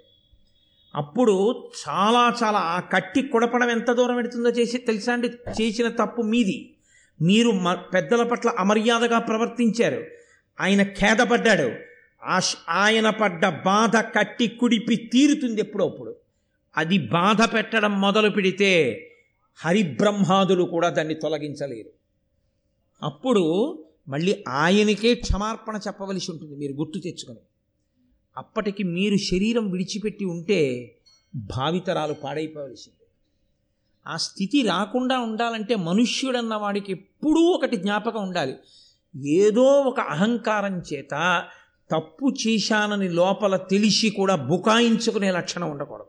[0.94, 5.28] అప్పుడు చాలా చాలా ఆ కట్టి కుడపడం ఎంత దూరం పెడుతుందో చేసి తెలుసా అండి?
[5.62, 6.74] చేసిన తప్పు మీది.
[7.22, 10.04] మీరు మ పెద్దల పట్ల అమర్యాదగా ప్రవర్తించారు.
[10.60, 11.70] ఆయన ఖేదపడ్డాడు.
[12.24, 16.16] ఆ ఆయన పడ్డ బాధ కట్టి కుడిపి తీరుతుంది ఎప్పుడప్పుడు
[16.76, 19.04] అది బాధ పెట్టడం మొదలు పెడితే
[19.64, 21.90] హరిబ్రహ్మాదులు కూడా దాన్ని తొలగించలేరు.
[23.02, 27.38] అప్పుడు మళ్ళీ ఆయనకే క్షమార్పణ చెప్పవలసి ఉంటుంది మీరు గుర్తు తెచ్చుకొని.
[28.36, 30.94] అప్పటికి మీరు శరీరం విడిచిపెట్టి ఉంటే
[31.34, 33.06] భావితరాలు పాడైపోవలసింది.
[34.06, 38.56] ఆ స్థితి రాకుండా ఉండాలంటే మనుష్యుడన్న వాడికి ఎప్పుడూ ఒకటి జ్ఞాపకం ఉండాలి.
[39.28, 41.44] ఏదో ఒక అహంకారం చేత
[41.90, 46.06] తప్పు చేశానని లోపల తెలిసి కూడా బుకాయించుకునే లక్షణం ఉండకూడదు.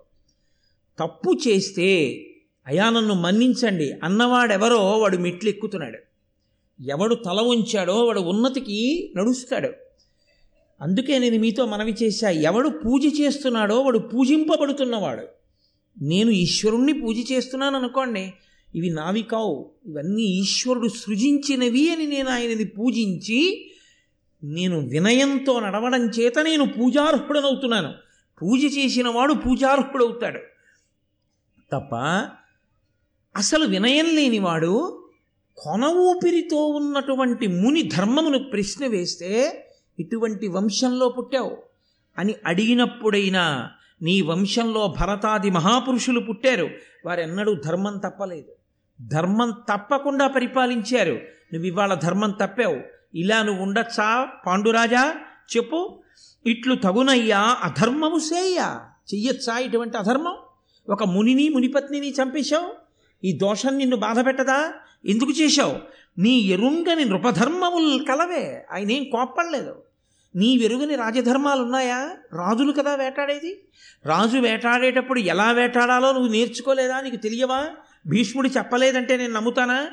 [1.00, 2.26] తప్పు చేస్తే
[2.70, 3.92] అయా నన్ను మన్నించండి.
[4.04, 5.98] అన్నవాడెవరో వాడు మెట్లు ఎక్కుతున్నాడు
[6.88, 9.70] ఎవడు తల ఉంచాడో వాడు ఉన్నతికి నడుస్తాడు.
[10.82, 15.26] అందుకే నేను మీతో మనవి చేశా ఎవడు పూజ చేస్తున్నాడో వాడు పూజింపబడుతున్నవాడు.
[16.02, 18.34] నేను ఈశ్వరుణ్ణి పూజ చేస్తున్నాను అనుకోండి
[18.76, 19.72] ఇవి నావి కావు.
[19.86, 23.72] ఇవన్నీ ఈశ్వరుడు సృజించినవి అని నేను ఆయనని పూజించి
[24.44, 27.94] నేను వినయంతో నడవడం చేత నేను పూజార్హుడనవుతున్నాను.
[28.42, 30.40] పూజ చేసిన వాడు పూజార్హుడవుతాడు.
[31.72, 31.96] తప్ప
[33.38, 35.04] అసలు వినయం లేనివాడు
[35.58, 39.65] కొన ఊపిరితో ఉన్నటువంటి ముని ధర్మమును ప్రశ్న వేస్తే
[40.00, 41.58] ఇటువంటి వంశంలో పుట్టావు?
[42.18, 43.70] అని అడిగినప్పుడైనా
[44.02, 46.70] నీ వంశంలో భరతాది మహాపురుషులు పుట్టారు.
[47.06, 48.52] వారెన్నడూ ధర్మం తప్పలేదు.
[49.08, 51.12] ధర్మం తప్పకుండా పరిపాలించారు.
[51.54, 52.78] నువ్వు ఇవాళ ధర్మం తప్పావు.
[53.15, 54.28] ఇలా నువ్వు ఉండొచ్చా?
[54.48, 55.15] పాండురాజా
[55.58, 56.02] చెప్పు.
[56.46, 58.76] ఇట్లు తగునయ్యా అధర్మము సేయ
[59.13, 60.36] చెయ్యొచ్చా ఇటువంటి అధర్మం?
[60.89, 62.79] ఒక మునిని మునిపత్నిని చంపేశావు?
[63.24, 64.74] ఈ దోషం నిన్ను బాధ పెట్టదా
[65.06, 65.78] ఎందుకు చేశావు?
[66.18, 68.66] నీ ఎరుంగని నృపధర్మములు కలవే.
[68.72, 69.76] ఆయన ఏం కోప్పడలేదు.
[70.36, 73.64] నీ వెరుగని రాజధర్మాలు ఉన్నాయా రాజులు కదా వేటాడేది?
[74.06, 77.02] రాజు వేటాడేటప్పుడు ఎలా వేటాడాలో నువ్వు నేర్చుకోలేదా?
[77.02, 77.66] నీకు తెలియవా?
[78.08, 79.88] భీష్ముడు చెప్పలేదంటే నేను నమ్ముతానా?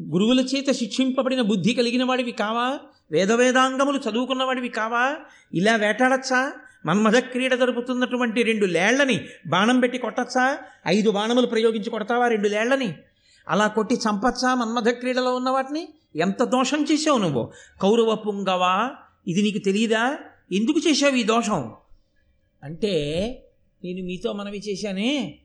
[0.00, 2.78] గురువుల చేత శిక్షింపబడిన బుద్ధి కలిగిన వాడివి కావా?
[3.10, 5.16] వేదవేదాంగములు చదువుకున్న వాడివి కావా?
[5.54, 6.52] ఇలా వేటాడచ్చా?
[6.86, 10.58] మన్మథ క్రీడ జరుపుతున్నటువంటి రెండు లేళ్ళని బాణం పెట్టి కొట్టచ్చా?
[10.86, 12.94] ఐదు బాణములు ప్రయోగించి కొడతావా రెండు లేళ్ళని
[13.48, 15.88] అలా కొట్టి చంపచ్చా మన్మథ క్రీడలో ఉన్న వాటిని?
[16.16, 17.52] ఎంత దోషం చేసావు నువ్వు?
[17.82, 18.90] కౌరవ పుంగవా
[19.28, 20.18] ఇది నీకు తెలియదా
[20.52, 21.72] ఎందుకు చేసావు ఈ దోషం?
[22.64, 23.02] అంటే
[23.84, 25.38] నేను మీతో మనవి చేశానే.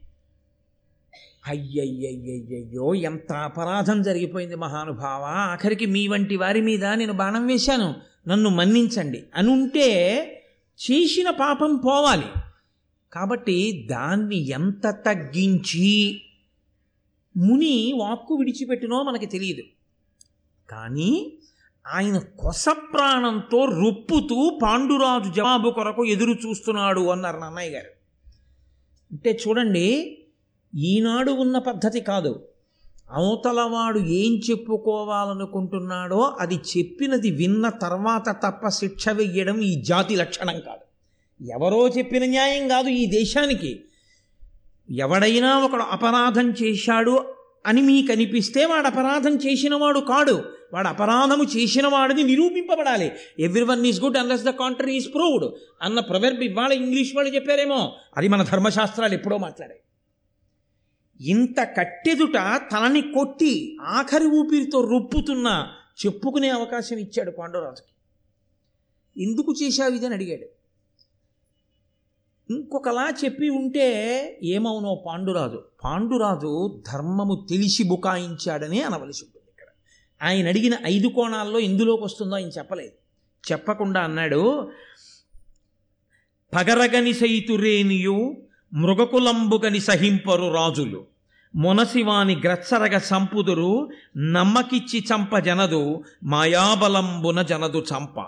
[1.48, 5.24] అయ్యయ్యయ్యయ్యో ఎంత అపరాధం జరిగిపోయింది మహానుభావ.
[5.24, 7.96] ఆఖరికి మీ వంటి వారి మీద నేను బాణం వేశాను.
[8.28, 9.24] నన్ను మన్నించండి.
[9.36, 10.32] అని ఉంటే
[10.82, 12.26] చేసిన పాపం పోవాలి.
[13.14, 16.22] కాబట్టి దాన్ని ఎంత తగ్గించి
[17.38, 19.64] ముని వాక్కు విడిచిపెట్టినో మనకి తెలియదు.
[20.70, 21.34] కానీ
[21.88, 27.90] ఆయన కొస ప్రాణంతో రొప్పుతూ పాండురాజు జవాబు కొరకు ఎదురు చూస్తున్నాడు అన్నారు నాన్నయ్య గారు.
[29.12, 30.18] అంటే చూడండి
[30.76, 32.48] ఈనాడు ఉన్న పద్ధతి కాదు.
[33.12, 40.86] అవతలవాడు ఏం చెప్పుకోవాలనుకుంటున్నాడో అది చెప్పినది విన్న తర్వాత తప్ప శిక్ష వెయ్యడం ఈ జాతి లక్షణం కాదు.
[41.52, 43.82] ఎవరో చెప్పిన న్యాయం కాదు ఈ దేశానికి.
[44.92, 47.34] ఎవడైనా ఒకడు అపరాధం చేశాడు
[47.66, 50.44] అని మీకు అనిపిస్తే వాడు అపరాధం చేసినవాడు కాడు.
[50.74, 53.12] వాడు అపరాధము చేసినవాడిని నిరూపింపబడాలి.
[53.64, 55.50] Everyone is good unless the contrary is proved
[55.82, 57.94] అన్న ప్రవర్బ్ ఇవాళ ఇంగ్లీష్ వాళ్ళు చెప్పారేమో.
[58.18, 59.80] అది మన ధర్మశాస్త్రాలు ఎప్పుడో మాట్లాడాయి.
[61.22, 65.68] ఇంత కట్టెదుట తనని కొట్టి ఆఖరి ఊపిరితో రొప్పుతున్న
[66.06, 67.92] చెప్పుకునే అవకాశం ఇచ్చాడు పాండవరాజుకి.
[69.24, 70.48] ఎందుకు చేశావు ఇదని అడిగాడు.
[72.54, 75.64] ఇంకొకలా చెప్పి ఉంటే ఏమవునో పాండురాజు.
[75.84, 79.68] పాండురాజు ధర్మము తెలిసి బుకాయించాడనే అనవలసి ఉంటుంది ఇక్కడ.
[80.24, 82.92] ఆయన అడిగిన ఐదు కోణాల్లో ఎందులోకి వస్తుందో ఆయన చెప్పలేదు.
[83.52, 84.72] చెప్పకుండా అన్నాడు
[86.56, 88.45] పగరగని సైతురేనియు
[88.76, 91.06] మృగకులంబుగని సహింపరు రాజులు.
[91.56, 98.20] మునసివాని గ్రత్సరగ సంపుదురు నమ్మకిచ్చి చంప జనదు మాయాబలంబున జనదు చంప.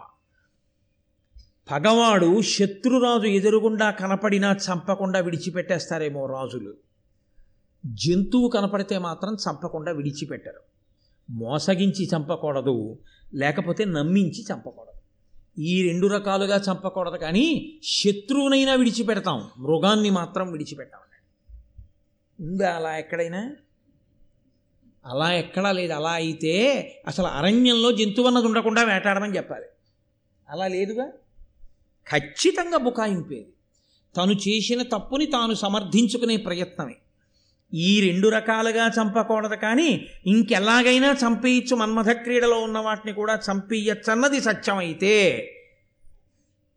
[1.72, 6.74] పగవాడు శత్రురాజు ఎదురుగుండా కనపడినా చంపకుండా విడిచిపెట్టేస్తారేమో రాజులు.
[7.86, 10.62] జంతువు కనపడితే మాత్రం చంపకుండా విడిచిపెట్టరు.
[11.30, 13.00] మోసగించి చంపకూడదు
[13.34, 14.87] లేకపోతే నమ్మించి చంపకూడదు.
[15.60, 19.50] ఈ రెండు రకాలుగా చంపకూడదు కానీ శత్రువునైనా విడిచిపెడతాం.
[19.58, 21.02] మృగాన్ని మాత్రం విడిచిపెట్టాం.
[22.40, 23.56] ఉందా అలా ఎక్కడైనా?
[25.06, 25.94] అలా ఎక్కడా లేదు.
[25.94, 29.66] అలా అయితే అసలు అరణ్యంలో జంతువు అన్నది ఉండకుండా వేటాడమని చెప్పాలి.
[30.50, 31.12] అలా లేదుగా?
[32.12, 33.54] ఖచ్చితంగా బుకాయింపేది.
[34.18, 36.96] తను చేసిన తప్పుని తాను సమర్థించుకునే ప్రయత్నమే.
[37.74, 45.14] ఈ రెండు రకాలుగా చంపకూడదు కానీ ఇంకెలాగైనా చంపేయచ్చు మన్మథ క్రీడలో ఉన్న వాటిని కూడా చంపేయచ్చన్నది సత్యమైతే.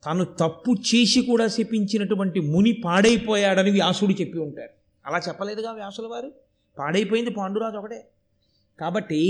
[0.06, 4.70] తను తప్పు చేసి కూడా శపించినటువంటి ముని పాడైపోయాడని వ్యాసుడు చెప్పి ఉంటారు
[5.06, 6.32] అలా చెప్పలేదుగా వ్యాసుల వారు?
[6.78, 8.04] పాడైపోయింది పాండురాజు ఒకటే.
[8.80, 9.20] కాబట్టి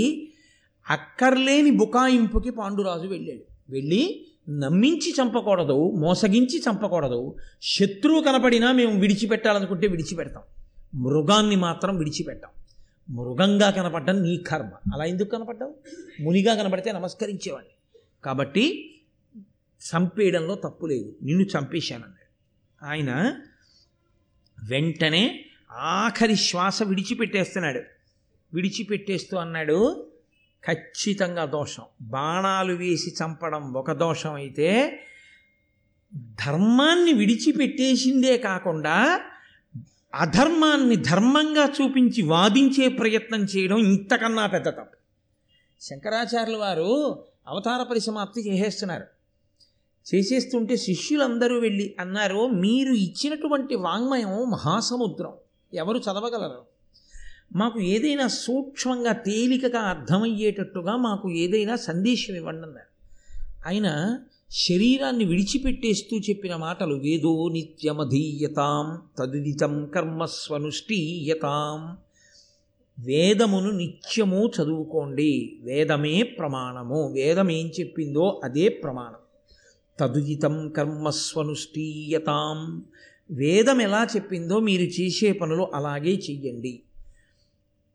[0.91, 3.73] అక్కర్లేని బుకాయింపుకి పాండురాజు వెళ్ళాడు.
[3.73, 10.43] వెళ్ళి నమ్మించి చంపకూడదు మోసగించి చంపకూడదు శత్రువు కనపడినా మేము విడిచిపెట్టాలనుకుంటే విడిచిపెడతాం.
[10.95, 12.51] మృగాన్ని మాత్రం విడిచిపెట్టాం.
[13.17, 14.71] మృగంగా కనపడ్డం నీ కర్మ.
[14.95, 15.75] అలా ఎందుకు కనపడ్డావు?
[16.21, 18.03] మునిగా కనపడితే నమస్కరించేవాడిని.
[18.25, 18.95] కాబట్టి
[19.81, 21.17] చంపేయడంలో తప్పు లేదు.
[21.23, 22.21] నిన్ను చంపేశానన్నాడు.
[22.85, 23.41] ఆయన
[24.69, 27.83] వెంటనే ఆఖరి శ్వాస విడిచిపెట్టేస్తున్నాడు.
[28.55, 30.07] విడిచిపెట్టేస్తూ అన్నాడు
[30.65, 31.83] ఖచ్చితంగా దోషం.
[32.03, 35.01] బాణాలు వేసి చంపడం ఒక దోషం అయితే
[36.17, 39.21] ధర్మాన్ని విడిచిపెట్టేసిందే కాకుండా
[40.15, 44.97] అధర్మాన్ని ధర్మంగా చూపించి వాదించే ప్రయత్నం చేయడం ఇంతకన్నా పెద్ద తప్పు.
[45.81, 49.05] శంకరాచార్యుల వారు అవతార పరిసమాప్తి చేసేస్తున్నారు.
[50.15, 55.33] చేసేస్తుంటే శిష్యులందరూ వెళ్ళి అన్నారు మీరు ఇచ్చినటువంటి వాంగ్మయం మహాసముద్రం.
[55.75, 56.71] ఎవరు చదవగలరు?
[57.57, 62.91] మాకు ఏదైనా సూక్ష్మంగా తేలికగా అర్థమయ్యేటట్టుగా మాకు ఏదైనా సందేశం ఇవ్వండి అన్నారు.
[63.69, 64.19] ఆయన
[64.53, 71.97] శరీరాన్ని విడిచిపెట్టేస్తూ చెప్పిన మాటలు వేదో నిత్యమధీయతాం తదుదితం కర్మస్వనుష్ఠీయతాం.
[73.05, 79.19] వేదమును నిత్యము చదువుకోండి వేదమే ప్రమాణము వేదం ఏం చెప్పిందో అదే ప్రమాణం.
[80.01, 82.83] తదుదితం కర్మస్వనుష్ఠీయతాం.
[83.31, 86.81] వేదం ఎలా చెప్పిందో మీరు చేసే పనులు అలాగే చెయ్యండి.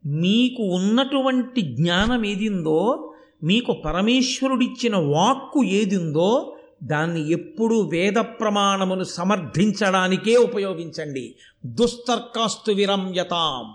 [0.06, 3.12] మీకు ఉన్నటువంటి జ్ఞానం ఏదిందో
[3.46, 11.36] మీకు పరమేశ్వరుడిచ్చిన వాక్కు ఏదిందో దాన్ని ఎప్పుడు వేద ప్రమాణమును సమర్థించడానికే ఉపయోగించండి.
[11.66, 13.74] దుస్తర్కాస్తు విరమ్యతాం.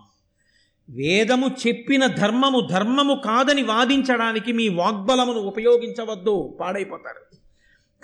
[0.90, 6.56] వేదము చెప్పిన ధర్మము ధర్మము కాదని వాదించడానికి మీ వాగ్బలమును ఉపయోగించవద్దు.
[6.60, 7.36] పాడైపోతారు.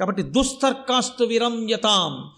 [0.01, 2.31] కాబట్టి దుస్తర్కాస్తు విరమ్యతాం.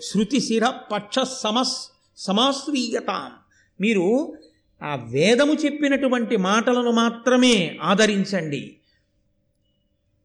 [0.00, 3.30] శృతి శిర పక్ష సమస్ సమాశ్రీయతాం.
[3.80, 4.34] మీరు
[4.84, 8.76] ఆ వేదము చెప్పినటువంటి మాటలను మాత్రమే ఆదరించండి.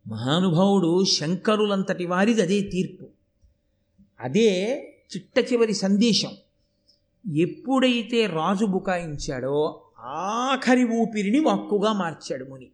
[0.08, 3.06] మహానుభావుడు శంకరులంతటి వారిది అదే తీర్పు.
[4.20, 4.80] అదే
[5.16, 6.32] చిట్ట చివరి సందేశం.
[7.36, 12.68] ఎప్పుడైతే రాజు బుకాయించాడో ఆఖరి ఊపిరిని వాక్కుగా మార్చాడు ముని.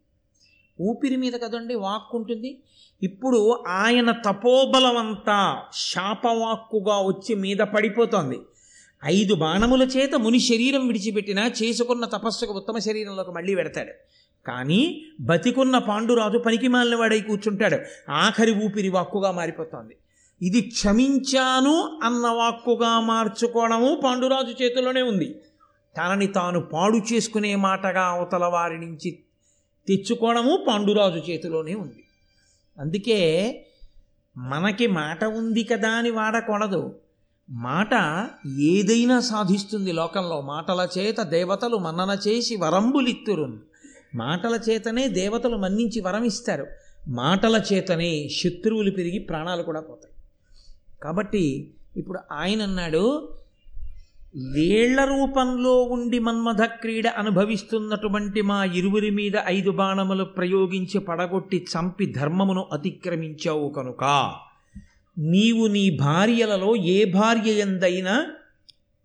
[0.82, 2.60] ఊపిరి మీద కదండి వాక్కు ఉంటుంది
[3.04, 8.40] ఇప్పుడు ఆయన తపోబలమంతా శాపవాక్కుగా వచ్చి మీద పడిపోతోంది.
[9.06, 13.92] ఐదు బాణముల చేత ముని శరీరం విడిచిపెట్టినా చేసుకున్న తపస్సుకు ఉత్తమ శరీరంలోకి మళ్ళీ పెడతాడు
[14.48, 17.78] కానీ బతికున్న పాండురాజు పనికి మాలినవాడై కూర్చుంటాడు.
[18.12, 19.96] ఆఖరి ఊపిరి వాక్కుగా మారిపోతోంది.
[20.42, 25.36] ఇది క్షమించాను అన్న వాక్కుగా మార్చుకోవడము పాండురాజు చేతిలోనే ఉంది.
[25.98, 29.20] తనని తాను పాడు చేసుకునే మాటగా అవతల వారి నుంచి
[29.88, 32.04] తెచ్చుకోవడము పాండురాజు చేతిలోనే ఉంది.
[32.80, 33.20] అందుకే
[34.38, 36.96] మనకి మాట ఉంది కదా అని వాడకూడదు.
[37.50, 37.94] మాట
[38.60, 40.42] ఏదైనా సాధిస్తుంది లోకంలో.
[40.42, 43.60] మాటల చేత దేవతలు మన్నన చేసి వరంబులిత్తురు
[44.16, 46.66] మాటల చేతనే దేవతలు మన్నించి వరం ఇస్తారు
[47.08, 50.14] మాటల చేతనే శత్రువులు పెరిగి ప్రాణాలు కూడా పోతాయి.
[51.04, 53.30] కాబట్టి ఇప్పుడు ఆయన అన్నాడు
[54.36, 62.66] వేళ్ళ రూపంలో ఉండి మన్మథ క్రీడ అనుభవిస్తున్నటువంటి మా ఇరువురి మీద ఐదు బాణములు ప్రయోగించి పడగొట్టి చంపి ధర్మమును
[62.74, 64.04] అతిక్రమించావు కనుక
[65.18, 68.28] నీవు నీ భార్యలలో ఏ భార్య ఎందైనా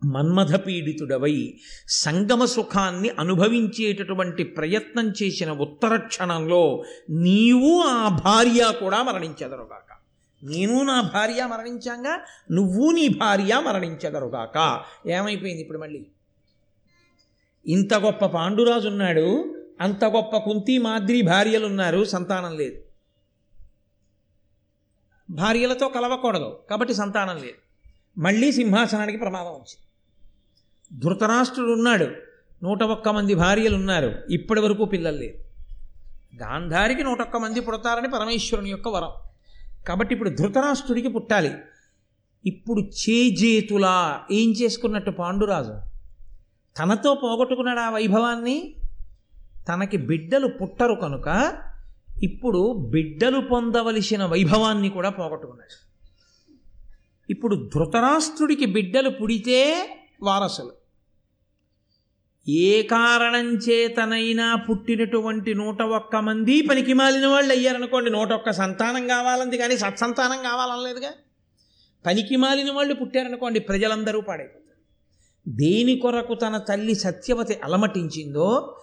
[0.04, 1.54] మన్మథ పీడితుడవై
[1.88, 9.96] సంగమ సుఖాన్ని అనుభవించేటటువంటి ప్రయత్నం చేసిన ఉత్తర క్షణంలో నీవు ఆ భార్య కూడా మరణించెదరుగాక.
[10.42, 14.84] నేను నా భార్య మరణించాంగా నువ్వు నీ భార్య మరణించెదరుగాక.
[15.08, 16.06] ఏమైపోయింది ఇప్పుడు మళ్ళీ?
[17.66, 22.89] ఇంత గొప్ప పాండురాజు ఉన్నాడు అంత గొప్ప కుంతి మాద్రి భార్యలు ఉన్నారు సంతానం లేదు.
[25.30, 26.58] భార్యలతో కలవకూడదు.
[26.70, 27.70] కాబట్టి సంతానం లేదు.
[28.18, 29.86] మళ్ళీ సింహాసనానికి ప్రమాదం వచ్చింది.
[31.00, 32.04] ధృతరాష్ట్రుడు ఉన్నాడు
[32.62, 35.50] నూట ఒక్క మంది భార్యలు ఉన్నారు ఇప్పటి వరకు పిల్లలు లేరు.
[36.42, 39.10] గాంధారికి నూట ఒక్క మంది పుడతారని పరమేశ్వరుని యొక్క వరం.
[39.88, 41.52] కాబట్టి ఇప్పుడు ధృతరాష్ట్రుడికి పుట్టాలి.
[42.46, 45.74] ఇప్పుడు చేజేతులా ఏం చేసుకున్నట్టు పాండురాజు?
[46.78, 48.74] తనతో పోగొట్టుకున్నాడు ఆ వైభవాన్ని?
[49.68, 51.58] తనకి బిడ్డలు పుట్టరు కనుక
[52.22, 55.90] ఇప్పుడు బిడ్డలు పొందవలసిన వైభవాన్ని కూడా పోగొట్టుకున్నాడు.
[57.30, 59.88] ఇప్పుడు ధృతరాష్ట్రుడికి బిడ్డలు పుడితే
[60.22, 60.72] వారసులు.
[62.48, 69.58] ఏ కారణం చేతనైనా పుట్టినటువంటి నూట ఒక్క మంది పనికి మాలిన వాళ్ళు అయ్యారనుకోండి నూట ఒక్క సంతానం కావాలంది
[69.58, 71.10] కానీ సత్సంతానం కావాలనలేదుగా.
[72.06, 74.59] పనికి మాలిన వాళ్ళు పుట్టారనుకోండి ప్రజలందరూ పాడైపోతారు.
[75.50, 78.76] దేని కొరకు తన తల్లి సత్యవతి అలమటించిందో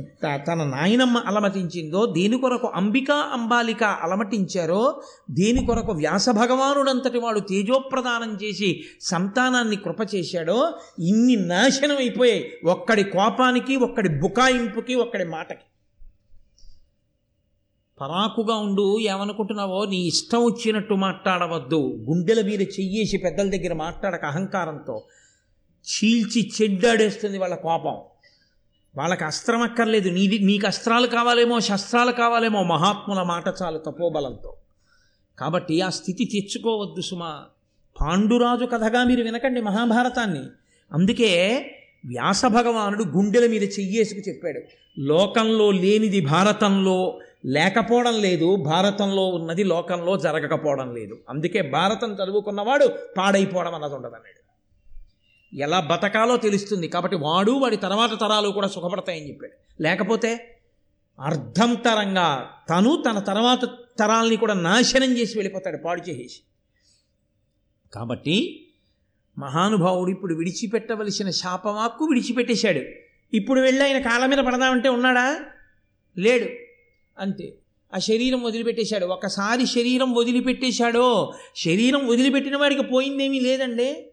[0.00, 8.38] త- తన నాయనమ్మ అలమటించిందో దేని కొరకు అంబికా అంబాలిక అలమటించారో దేని కొరకు వ్యాస భగవానుడంతటి వాడు తేజోప్రదానం
[8.42, 15.64] చేసి సంతానాన్ని కృప చేశాడో ఇన్ని నాశనం అయిపోయాయి ఒక్కడి కోపానికి ఒక్కడి బుకాయింపుకి ఒక్కడి మాటకి.
[18.00, 22.06] పరాకుగా ఉండు ఏమనుకుంటున్నావో నీ ఇష్టం వచ్చినట్టు మాట్లాడవద్దు.
[22.10, 25.02] గుండెల మీద చెయ్యేసి పెద్దల దగ్గర మాట్లాడక అహంకారంతో.
[25.84, 27.98] చీల్చి చెడ్డాడేస్తుంది వాళ్ళ కోపం
[28.96, 30.08] వాళ్ళకి అస్త్రం అక్కర్లేదు.
[30.08, 34.54] నీది నీకు అస్త్రాలు కావాలేమో శస్త్రాలు కావాలేమో మహాత్ముల మాట చాలు తపోబలంతో.
[35.38, 37.44] కాబట్టి ఆ స్థితి తెచ్చుకోవద్దు సుమా.
[38.00, 40.40] పాండురాజు కథగా మీరు వినకండి మహాభారతాన్ని.
[40.92, 41.64] అందుకే
[42.04, 44.60] వ్యాస భగవానుడు గుండెల మీద చెయ్యేసుకు చెప్పాడు.
[44.98, 51.18] లోకంలో లేనిది భారతంలో లేకపోవడం లేదు భారతంలో ఉన్నది లోకంలో జరగకపోవడం లేదు.
[51.28, 54.39] అందుకే భారతం చదువుకున్నవాడు పాడైపోవడం అన్నది ఉండదన్నాడు.
[55.54, 56.88] ఎలా బతకాలో తెలుస్తుంది.
[56.88, 59.82] కాబట్టి వాడు వాడి తర్వాత తరాలు కూడా సుఖపడతాయని చెప్పాడు.
[59.82, 60.56] లేకపోతే
[61.20, 63.64] అర్ధంతరంగా తను తన తర్వాత
[63.98, 66.40] తరాల్ని కూడా నాశనం చేసి వెళ్ళిపోతాడు పాడు చేసేసి.
[67.94, 68.66] కాబట్టి
[69.38, 72.80] మహానుభావుడు ఇప్పుడు విడిచిపెట్టవలసిన శాపవాక్కు విడిచిపెట్టేశాడు.
[73.36, 75.40] ఇప్పుడు వెళ్ళి ఆయన కాళ్ళ మీద పడదామంటే ఉన్నాడా?
[76.18, 76.46] లేడు.
[77.18, 77.54] అంతే.
[77.94, 79.06] ఆ శరీరం వదిలిపెట్టేశాడు.
[79.06, 84.09] ఒకసారి శరీరం వదిలిపెట్టేశాడో శరీరం వదిలిపెట్టిన వాడికి పోయిందేమీ లేదండి.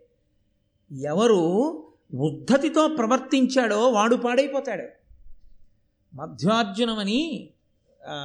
[0.91, 1.83] ఎవరు
[2.13, 4.83] ఉద్ధతితో ప్రవర్తించాడో వాడు పాడైపోతాడు.
[6.15, 7.49] మధ్వార్జునమని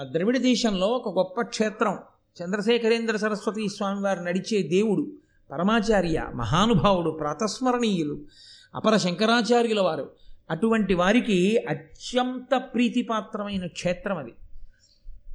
[0.01, 1.99] ద్రవిడ దేశంలో ఒక గొప్ప క్షేత్రం.
[2.43, 5.13] చంద్రశేఖరేంద్ర సరస్వతి స్వామివారు నడిచే దేవుడు
[5.51, 8.21] పరమాచార్య మహానుభావుడు ప్రాతస్మరణీయులు
[8.75, 10.11] అపర శంకరాచార్యుల వారు.
[10.51, 14.33] అటువంటి వారికి అత్యంత ప్రీతిపాత్రమైన క్షేత్రం అది.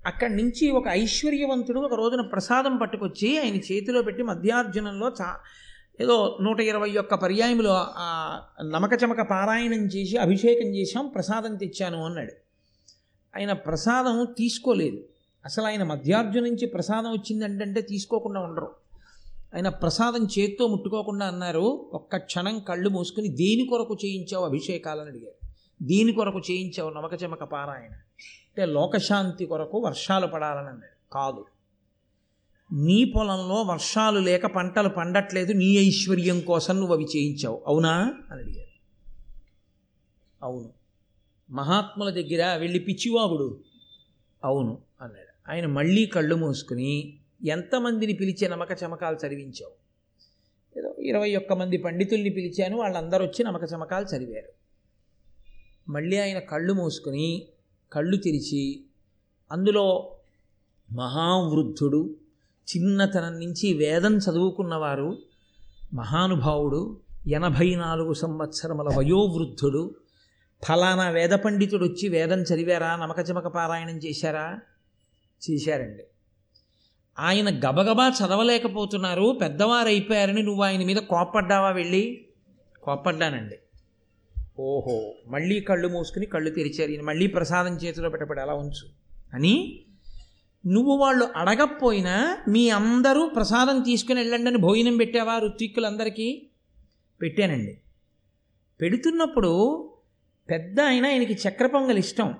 [0.05, 5.39] అక్కడి నుంచి ఒక ఐశ్వర్యవంతుడు ఒక రోజున ప్రసాదం పట్టుకొచ్చి ఆయన చేతిలో పెట్టి మధ్యార్జునంలో చా
[6.01, 12.33] ఏదో నూట ఇరవై ఒక్క పర్యాయములో నమకచమక నమక చమక పారాయణం చేసి అభిషేకం చేశాం ప్రసాదం తెచ్చాను అన్నాడు.
[13.35, 15.03] ఆయన ప్రసాదం తీసుకోలేదు.
[15.45, 18.71] అసలు ఆయన మధ్యార్జు నుంచి ప్రసాదం వచ్చిందంటే తీసుకోకుండా ఉండరు.
[19.55, 25.47] ఆయన ప్రసాదం చేత్తో ముట్టుకోకుండా అన్నారు ఒక్క క్షణం కళ్ళు మూసుకుని దేని కొరకు చేయించావు అభిషేకాలని అడిగారు.
[25.81, 27.93] దేని కొరకు చేయించావు నమకచమక పారాయణ?
[27.93, 31.13] అంటే లోకశాంతి కొరకు వర్షాలు పడాలని అన్నాడు.
[31.13, 31.45] కాదు.
[32.73, 37.63] నీ పొలంలో వర్షాలు లేక పంటలు పండట్లేదు నీ ఐశ్వర్యం కోసం నువ్వు అవి చేయించావు.
[37.67, 38.13] అవునా?
[38.31, 38.67] అని అడిగారు
[40.45, 40.73] అవును.
[41.49, 43.59] మహాత్ముల దగ్గర వెళ్ళి పిచ్చివాగుడు.
[44.43, 45.51] అవును అన్నాడు.
[45.51, 49.71] ఆయన మళ్ళీ కళ్ళు మూసుకుని ఎంతమందిని పిలిచే నమక చమకాలు చదివించావు?
[50.79, 54.49] ఏదో ఇరవై ఒక్క మంది పండితుల్ని పిలిచాను వాళ్ళందరూ వచ్చి నమక చమకాలు చదివారు.
[55.91, 57.45] మళ్ళీ ఆయన కళ్ళు మూసుకుని
[57.93, 58.83] కళ్ళు తెరిచి
[59.51, 60.15] అందులో
[60.91, 62.15] మహావృద్ధుడు
[62.75, 65.17] చిన్నతనం నుంచి వేదం చదువుకున్నవారు
[65.93, 69.95] మహానుభావుడు ఎనభై నాలుగు సంవత్సరముల వయోవృద్ధుడు
[70.67, 74.59] ఫలానా వేద పండితుడు వచ్చి వేదం చదివారా నమకచమక పారాయణం చేశారా?
[75.51, 76.03] చేశారండి.
[77.19, 82.25] ఆయన గబగబా చదవలేకపోతున్నారు పెద్దవారు అయిపోయారని నువ్వు ఆయన మీద కోప్పడ్డావా వెళ్ళి?
[82.83, 83.55] కోప్పడ్డానండి.
[84.59, 88.89] ఓహో మళ్ళీ కళ్ళు మూసుకుని కళ్ళు తెరిచారు ఈయన మళ్ళీ ప్రసాదం చేతిలో పెట్టబడి అలా ఉంచు.
[89.33, 89.79] అని
[90.67, 96.47] నువ్వు వాళ్ళు అడగకపోయినా మీ అందరూ ప్రసాదం తీసుకుని వెళ్ళండి అని భోజనం పెట్టావా ఋత్విక్కులందరికీ?
[97.21, 97.77] పెట్టానండి.
[98.81, 99.83] పెడుతున్నప్పుడు
[100.49, 102.35] పెద్ద ఆయన ఆయనకి చక్ర పొంగల్ ఇష్టం.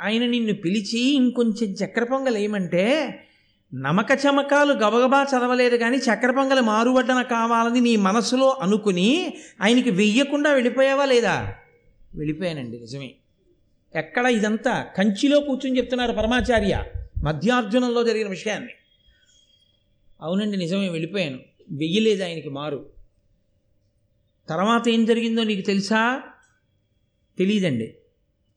[0.00, 3.18] ఆయన నిన్ను పిలిచి ఇంకొంచెం చక్ర పొంగల్ ఏమంటే
[3.74, 11.04] నమక చమకాలు గబగబా చదవలేదు కానీ చక్ర పొంగల మారువడ్డన కావాలని నీ మనసులో అనుకుని ఆయనకి వెయ్యకుండా వెళ్ళిపోయావా
[11.04, 11.54] లేదా?
[12.14, 13.14] వెళ్ళిపోయానండి నిజమే.
[13.94, 14.82] ఎక్కడ ఇదంతా?
[14.82, 16.84] కంచిలో కూర్చుని చెప్తున్నారు పరమాచార్య.
[17.22, 18.72] మధ్యార్జునంలో జరిగిన విషయాన్ని.
[20.20, 21.38] అవునండి నిజమే వెళ్ళిపోయాను.
[21.72, 22.90] వెయ్యలేదు ఆయనకి మారు.
[24.48, 26.22] తర్వాత ఏం జరిగిందో నీకు తెలుసా?
[27.38, 27.94] తెలీదండి.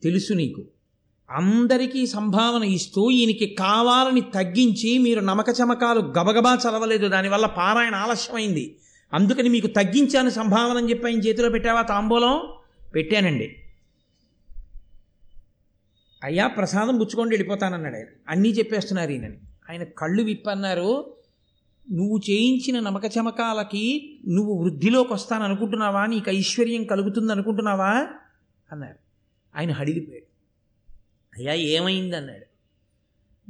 [0.04, 0.64] తెలుసు నీకు.
[1.30, 7.08] అందరికీ సంభావన ఇస్తూ ఈయనకి కావాలని తగ్గించి మీరు నమక చమకాలు గబగబా చదవలేదు.
[7.08, 8.78] దానివల్ల పారాయణ ఆలస్యమైంది.
[9.14, 12.42] అందుకని మీకు తగ్గించాను సంభావన అని చెప్పి ఆయన చేతిలో పెట్టావా తాంబూలం?
[12.96, 13.65] పెట్టానండి.
[16.24, 18.06] అయ్యా ప్రసాదం పుచ్చుకొని వెళ్ళిపోతానన్నాడు ఆయన.
[18.30, 19.38] అన్నీ చెప్పేస్తున్నారు ఈయనని.
[19.70, 21.16] ఆయన కళ్ళు విప్పన్నారు.
[21.92, 26.06] నువ్వు చేయించిన నమక చమకాలకి నువ్వు వృద్ధిలోకి వస్తాననుకుంటున్నావా?
[26.06, 28.08] నీకు ఐశ్వర్యం కలుగుతుంది అనుకుంటున్నావా
[28.72, 28.96] అన్నారు.
[29.56, 30.26] ఆయన హడిగిపోయాడు.
[31.38, 32.46] అయ్యా ఏమైంది అన్నాడు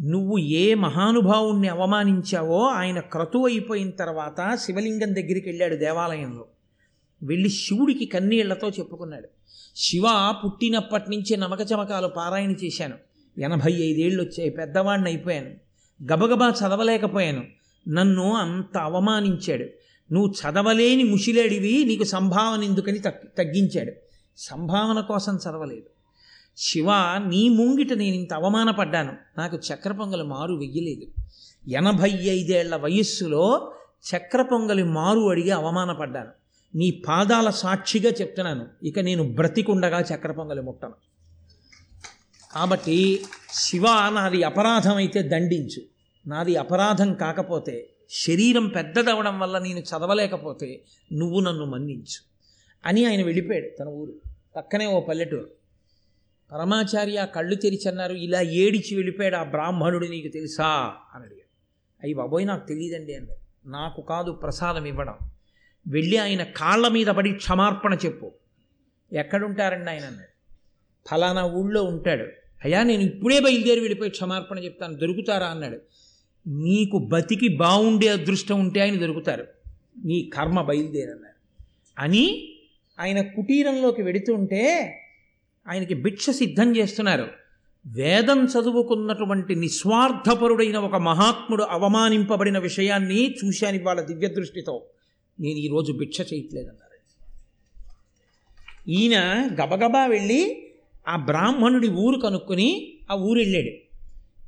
[0.02, 6.46] నువ్వు ఏ మహానుభావుణ్ణి అవమానించావో ఆయన క్రతువు అయిపోయిన తర్వాత శివలింగం దగ్గరికి వెళ్ళాడు దేవాలయంలో.
[7.24, 9.28] వెళ్ళి శివుడికి కన్నీళ్ళతో చెప్పుకున్నాడు.
[9.76, 12.96] శివ పుట్టినప్పటి నుంచే నమక చమకాలు పారాయణ చేశాను.
[13.38, 15.52] ఎనభై ఐదేళ్ళు వచ్చాయి పెద్దవాడిని అయిపోయాను.
[16.14, 17.44] గబగబా చదవలేకపోయాను.
[17.88, 19.66] నన్ను అంత అవమానించాడు.
[20.14, 23.00] నువ్వు చదవలేని ముషిలేడివి నీకు సంభావన ఎందుకని
[23.38, 23.92] తగ్గించాడు.
[24.38, 25.86] సంభావన కోసం చదవలేదు.
[26.58, 26.94] శివ
[27.28, 29.14] నీ ముంగిట నేను ఇంత అవమానపడ్డాను.
[29.38, 31.08] నాకు చక్ర పొంగలి మారు వెయ్యలేదు.
[31.68, 33.74] ఎనభై ఐదేళ్ళ వయస్సులో
[34.16, 36.45] చక్ర పొంగలి మారు అడిగి అవమానపడ్డాను.
[36.76, 38.68] నీ పాదాల సాక్షిగా చెప్తున్నాను.
[38.84, 40.94] ఇక నేను బ్రతికుండగా చక్ర పొంగలి ముట్టను.
[42.52, 45.82] కాబట్టి శివ నాది అపరాధం అయితే దండించు.
[46.28, 50.82] నాది అపరాధం కాకపోతే శరీరం పెద్దదవడం వల్ల నేను చదవలేకపోతే
[51.14, 52.24] నువ్వు నన్ను మన్నించు.
[52.86, 54.14] అని ఆయన వెళ్ళిపోయాడు తన ఊరు.
[54.56, 55.50] పక్కనే ఓ పల్లెటూరు.
[56.52, 60.94] పరమాచార్య కళ్ళు తెరిచన్నారు ఇలా ఏడిచి వెళ్ళిపోయాడు ఆ బ్రాహ్మణుడు నీకు తెలుసా?
[61.16, 61.50] అని అడిగాడు.
[62.04, 63.70] అయ్యి బాబోయ్ నాకు తెలియదండి అన్నాడు.
[63.70, 65.16] నాకు కాదు ప్రసాదం ఇవ్వడం.
[65.88, 68.32] వెళ్ళి ఆయన కాళ్ళ మీద పడి క్షమార్పణ చెప్పు.
[69.14, 70.36] ఎక్కడుంటారండి ఆయన అన్నాడు.
[71.10, 72.24] ఫలానా ఊళ్ళో ఉంటాడు.
[72.66, 74.94] అయ్యా నేను ఇప్పుడే బయలుదేరి వెళ్ళిపోయి క్షమార్పణ చెప్తాను.
[74.94, 75.80] దొరుకుతారా అన్నాడు.
[76.48, 79.48] నీకు బతికి బాగుండే అదృష్టం ఉంటే ఆయన దొరుకుతారు.
[80.06, 81.36] నీ కర్మ బయలుదేరన్నారు
[82.00, 82.54] అని
[83.00, 84.96] ఆయన కుటీరంలోకి వెడుతుంటే
[85.68, 87.28] ఆయనకి భిక్ష సిద్ధం చేస్తున్నారు.
[87.88, 94.86] వేదం చదువుకున్నటువంటి నిస్వార్థపరుడైన ఒక మహాత్ముడు అవమానింపబడిన విషయాన్ని చూశాను వాళ్ళ దివ్య దృష్టితో
[95.40, 96.86] నేను ఈరోజు భిక్ష చేయట్లేదన్నారు
[98.90, 100.68] ఈయన గబగబా వెళ్ళి
[101.08, 103.70] ఆ బ్రాహ్మణుడి ఊరు కనుక్కొని ఆ ఊరు వెళ్ళాడు.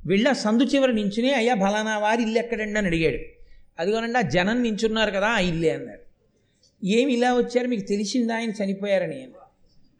[0.08, 2.78] వెళ్ళి ఆ సందు చివరి నించుని అయ్యా ఫలానా వారి ఇల్లు ఎక్కడండి?
[2.78, 3.18] అని అడిగాడు.
[3.78, 6.08] అదిగోనండి ఆ జనం నించున్నారు కదా ఆ ఇల్లే అన్నారు
[6.86, 7.68] ఏమి ఇలా వచ్చారు?
[7.68, 8.36] మీకు తెలిసిందా?
[8.36, 9.28] ఆయన చనిపోయారని?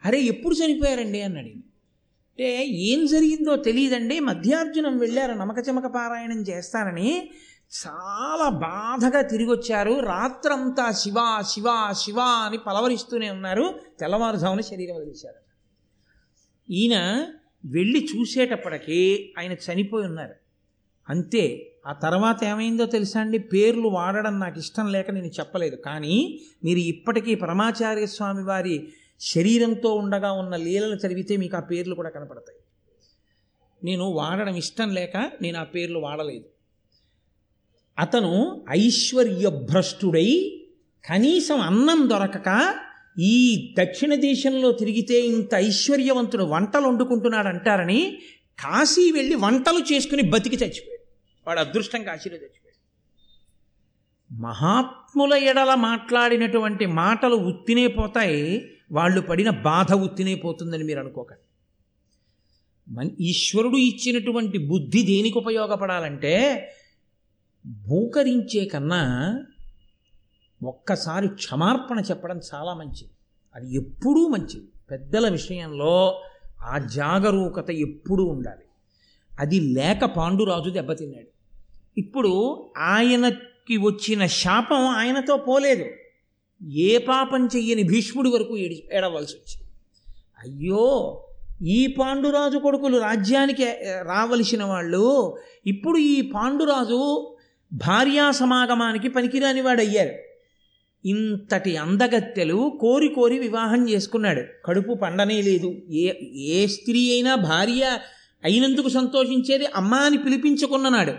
[0.04, 1.22] అరే ఎప్పుడు చనిపోయారండి?
[1.22, 4.20] అన్నాడు అంటే ఏం జరిగిందో తెలియదండి.
[4.20, 7.30] మధ్యార్జునం వెళ్ళారు నమకచమక పారాయణం చేస్తారని.
[7.72, 13.80] చాలా బాధగా తిరిగి వచ్చారు రాత్రంతా శివ శివ శివ అని పలవరిస్తూనే ఉన్నారు.
[14.00, 15.36] తెల్లవారుజామున శరీరం వదిలేశారు.
[16.72, 17.26] ఈయన
[17.64, 20.34] వెళ్ళి చూసేటప్పటికీ ఆయన చనిపోయి ఉన్నారు.
[21.08, 23.38] అంతే ఆ తర్వాత ఏమైందో తెలుసా అండి?
[23.38, 25.76] పేర్లు వాడడం నాకు ఇష్టం లేక నేను చెప్పలేదు.
[25.76, 32.10] కానీ మీరు ఇప్పటికీ పరమాచార్య స్వామి వారి శరీరంతో ఉండగా ఉన్న లీలలు చదివితే మీకు ఆ పేర్లు కూడా
[32.10, 32.58] కనపడతాయి.
[33.84, 36.44] నేను వాడడం ఇష్టం లేక నేను ఆ పేర్లు వాడలేదు.
[37.98, 40.60] అతను ఐశ్వర్యభ్రష్టుడై
[41.04, 42.74] కనీసం అన్నం దొరకక
[43.20, 43.36] ఈ
[43.80, 48.18] దక్షిణ దేశంలో తిరిగితే ఇంత ఐశ్వర్యవంతుడు వంటలు వండుకుంటున్నాడు అంటారని
[48.58, 51.04] కాశీ వెళ్ళి వంటలు చేసుకుని బతికి చచ్చిపోయాడు.
[51.46, 52.58] వాడు అదృష్టం కాశీలో చచ్చిపోయాడు
[54.42, 61.46] మహాత్ముల ఎడల మాట్లాడినటువంటి మాటలు ఉత్తినే పోతాయి వాళ్ళు పడిన బాధ ఉత్తినే పోతుందని మీరు అనుకోకండి.
[62.94, 66.34] మన ఈశ్వరుడు ఇచ్చినటువంటి బుద్ధి దేనికి ఉపయోగపడాలంటే
[67.66, 69.38] భూకరించే కన్నా
[70.62, 73.10] ఒక్కసారి క్షమార్పణ చెప్పడం చాలా మంచిది.
[73.54, 74.68] అది ఎప్పుడూ మంచిది.
[74.90, 76.22] పెద్దల విషయంలో
[76.62, 78.64] ఆ జాగరూకత ఎప్పుడూ ఉండాలి.
[79.40, 81.26] అది లేక పాండురాజు దెబ్బతిన్నాడు.
[81.98, 82.32] ఇప్పుడు
[82.78, 85.84] ఆయనకి వచ్చిన శాపం ఆయనతో పోలేదు.
[86.70, 89.72] ఏ పాపం చెయ్యని భీష్ముడి వరకు ఏడి ఏడవలసి వచ్చింది.
[90.38, 91.24] అయ్యో!
[91.62, 93.64] ఈ పాండురాజు కొడుకులు రాజ్యానికి
[94.02, 95.36] రావలసిన వాళ్ళు
[95.66, 97.34] ఇప్పుడు ఈ పాండురాజు
[97.72, 100.14] భార్యా సమాగమానికి పనికిరాని వాడయ్యారు.
[101.08, 104.42] ఇంతటి అందగత్తెలు కోరి కోరి వివాహం చేసుకున్నాడు.
[104.64, 105.74] కడుపు పండనే లేదు.
[105.90, 107.98] ఏ ఏ స్త్రీ అయినా భార్య
[108.44, 111.12] అయినందుకు సంతోషించేది అమ్మాని పిలిపించుకున్ననాడు.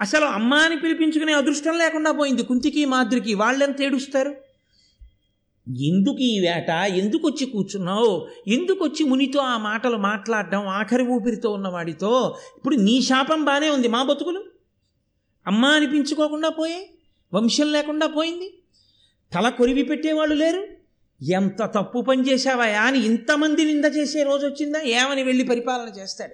[0.00, 2.42] అసలు అమ్మాని పిలిపించుకునే అదృష్టం లేకుండా పోయింది.
[2.42, 4.34] కుంతికి మాద్రికి వాళ్ళెంత ఏడుస్తారు?
[5.68, 6.70] ఎందుకు ఈ వేట?
[6.70, 8.28] ఎందుకు వచ్చి కూర్చున్నావు?
[8.48, 12.36] ఎందుకు వచ్చి మునితో ఆ మాటలు మాట్లాడడం ఆఖరి ఊపిరితో ఉన్నవాడితో?
[12.56, 13.88] ఇప్పుడు నీ శాపం బాగానే ఉంది.
[13.88, 14.51] మా బతుకులు?
[15.46, 16.90] అమ్మ అనిపించుకోకుండా పోయాయి
[17.34, 18.58] వంశం లేకుండా పోయింది.
[19.32, 20.66] తల కొరివి పెట్టేవాళ్ళు లేరు.
[21.30, 24.80] ఎంత తప్పు పని చేశావా అని ఇంతమంది నింద చేసే రోజు వచ్చిందా?
[24.80, 26.32] ఏమని వెళ్ళి పరిపాలన చేస్తాడు?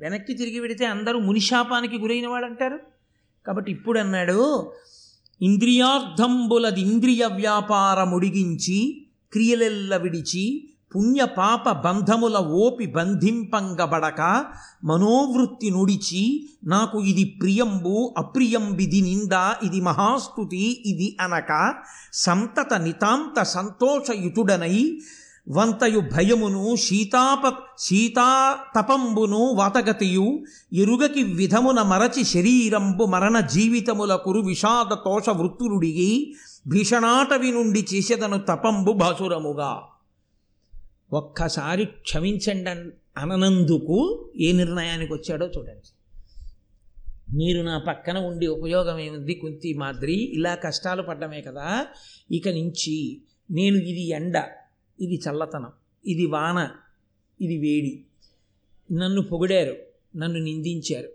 [0.00, 2.80] వెనక్కి తిరిగి పెడితే అందరూ మునిశాపానికి గురైన వాడు అంటారు
[3.46, 4.72] కాబట్టి ఇప్పుడు అన్నాడు
[5.42, 14.20] ఇంద్రియార్థంబులది ఇంద్రియ వ్యాపారముడిగించి క్రియలెల్ల విడిచి పుణ్యపాప బంధముల ఓపి బంధింపంగబడక
[14.84, 16.22] మనోవృత్తి నుడిచి
[16.64, 21.52] నాకు ఇది ప్రియంబు అప్రియంబిది నింద ఇది మహాస్తుతి ఇది అనక
[22.18, 24.78] సంతత నితాంత సంతోషయుతుడనై
[25.46, 27.42] వంతయు భయమును శీతాప
[27.78, 30.26] శీతాతపంబును వాతగతియు
[30.74, 36.10] ఎరుగకి విధమున మరచి శరీరంబు మరణ జీవితముల కురు విషాద తోష వృత్తులుడిగి
[36.66, 39.70] భీషణాటవి నుండి చేసేదను తపంబు భాసురముగా
[41.12, 42.70] ఒక్కసారి క్షమించండి
[43.18, 45.92] అననందుకు ఏ నిర్ణయానికి వచ్చాడో చూడండి.
[47.36, 50.14] మీరు నా పక్కన ఉండి ఉపయోగం ఏముంది కుంతి మాదిరి?
[50.14, 51.86] ఇలా కష్టాలు పడ్డమే కదా.
[52.30, 54.42] ఇక నుంచి నేను ఇది ఎండ
[55.00, 55.72] ఇది చల్లతనం
[56.06, 56.70] ఇది వాన
[57.40, 58.04] ఇది వేడి.
[58.92, 59.76] నన్ను పొగిడారు
[60.16, 61.08] నన్ను నిందించారు.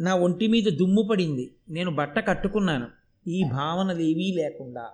[0.00, 2.88] నా ఒంటి మీద దుమ్ము పడింది నేను బట్ట కట్టుకున్నాను.
[3.28, 4.90] ఈ భావనలు ఏవీ లేకుండా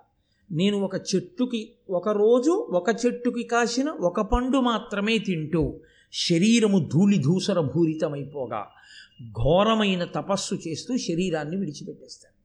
[0.51, 5.79] నేను ఒక చెట్టుకి ఒకరోజు ఒక చెట్టుకి కాసిన ఒక పండు మాత్రమే తింటూ
[6.13, 8.67] శరీరము ధూళి ధూసర భూరితమైపోగా
[9.31, 12.41] ఘోరమైన తపస్సు చేస్తూ శరీరాన్ని విడిచిపెట్టేస్తాను.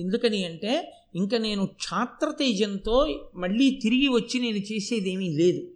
[0.00, 5.70] ఎందుకని అంటే ఇంకా నేను క్షాత్రతేజంతో మళ్ళీ తిరిగి వచ్చి నేను చేసేదేమీ లేదు.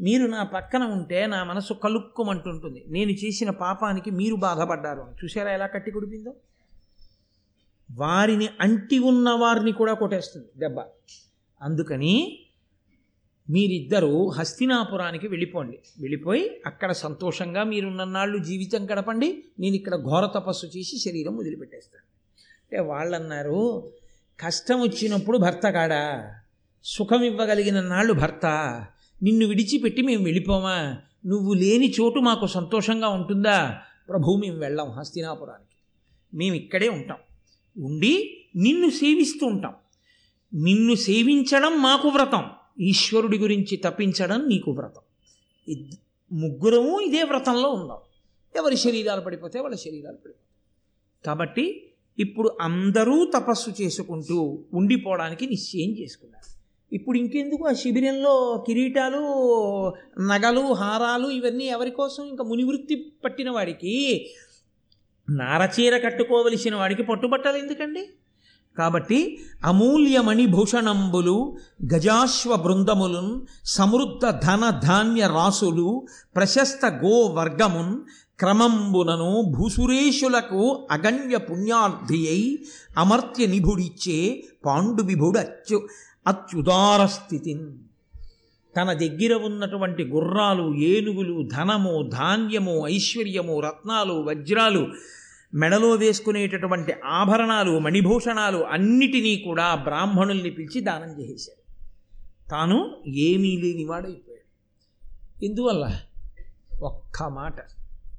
[0.00, 2.84] మీరు నా పక్కన ఉంటే నా మనసు కలుక్కుమంటుంటుంది.
[2.88, 6.34] నేను చేసిన పాపానికి మీరు బాధపడ్డారు చూసారా ఎలా కట్టి కుడిపిందో?
[7.90, 10.80] వారిని అంటి ఉన్న వారిని కూడా కొట్టేస్తుంది దెబ్బ.
[11.62, 12.38] అందుకని
[13.50, 15.78] మీరిద్దరూ హస్తినాపురానికి వెళ్ళిపోండి.
[15.98, 19.44] వెళ్ళిపోయి అక్కడ సంతోషంగా మీరున్నన్నాళ్ళు జీవితం గడపండి.
[19.58, 22.06] నేను ఇక్కడ ఘోర తపస్సు చేసి శరీరం వదిలిపెట్టేస్తాను.
[22.62, 23.92] అంటే వాళ్ళన్నారు
[24.40, 26.34] కష్టం వచ్చినప్పుడు భర్త కాడా?
[26.84, 28.46] సుఖం ఇవ్వగలిగిన నాళ్ళు భర్త.
[29.22, 30.96] నిన్ను విడిచిపెట్టి మేము వెళ్ళిపోమా?
[31.26, 33.78] నువ్వు లేని చోటు మాకు సంతోషంగా ఉంటుందా?
[34.08, 35.76] ప్రభు మేము వెళ్ళాం హస్తినాపురానికి.
[36.36, 37.16] మేము ఇక్కడే ఉంటాం.
[37.78, 39.74] ఉండి నిన్ను సేవిస్తూ ఉంటాం
[40.54, 42.44] నిన్ను సేవించడం మాకు వ్రతం.
[42.80, 45.00] ఈశ్వరుడి గురించి తప్పించడం నీకు వ్రతం.
[46.32, 47.98] ముగ్గురము ఇదే వ్రతంలో ఉన్నాం.
[48.56, 51.26] ఎవరి శరీరాలు పడిపోతే వాళ్ళ శరీరాలు పడిపోతాయి.
[51.26, 56.56] కాబట్టి ఇప్పుడు అందరూ తపస్సు చేసుకుంటూ ఉండిపోవడానికి నిశ్చయం చేసుకున్నారు.
[56.94, 59.18] ఇప్పుడు ఇంకెందుకు ఆ శిబిరంలో కిరీటాలు
[60.20, 62.26] నగలు హారాలు ఇవన్నీ ఎవరి కోసం?
[62.26, 64.26] ఇంకా మునివృత్తి పట్టిన వాడికి
[65.28, 68.06] నారచీర కట్టుకోవలసిన వాడికి పట్టుబట్టలు ఎందుకండి?
[68.76, 71.56] కాబట్టి అమూల్యమణి భూషణంబులు
[71.94, 76.06] గజాశ్వ బృందములున్ సమృద్ధ ధన ధాన్య రాసులు
[76.36, 78.00] ప్రశస్త గో వర్గమున్
[78.38, 82.66] క్రమంబునను భూసురేషులకు అగణ్య పుణ్యార్థి అయి
[82.96, 85.88] అమర్త్య నిభుడిచ్చే పాండు విభుడు అత్యు
[86.26, 87.85] అత్యుదార స్థితిని
[88.76, 94.88] తన దగ్గర ఉన్నటువంటి గుర్రాలు ఏనుగులు ధనము ధాన్యము ఐశ్వర్యము రత్నాలు వజ్రాలు
[95.54, 101.66] మెడలో వేసుకునేటటువంటి ఆభరణాలు మణిభూషణాలు అన్నిటినీ కూడా బ్రాహ్మణుల్ని పిలిచి దానం చేసేశాడు.
[102.50, 104.46] తాను ఏమీ లేనివాడైపోయాడు
[105.44, 106.00] ఎందువల్ల
[106.82, 107.54] ఒక్క మాట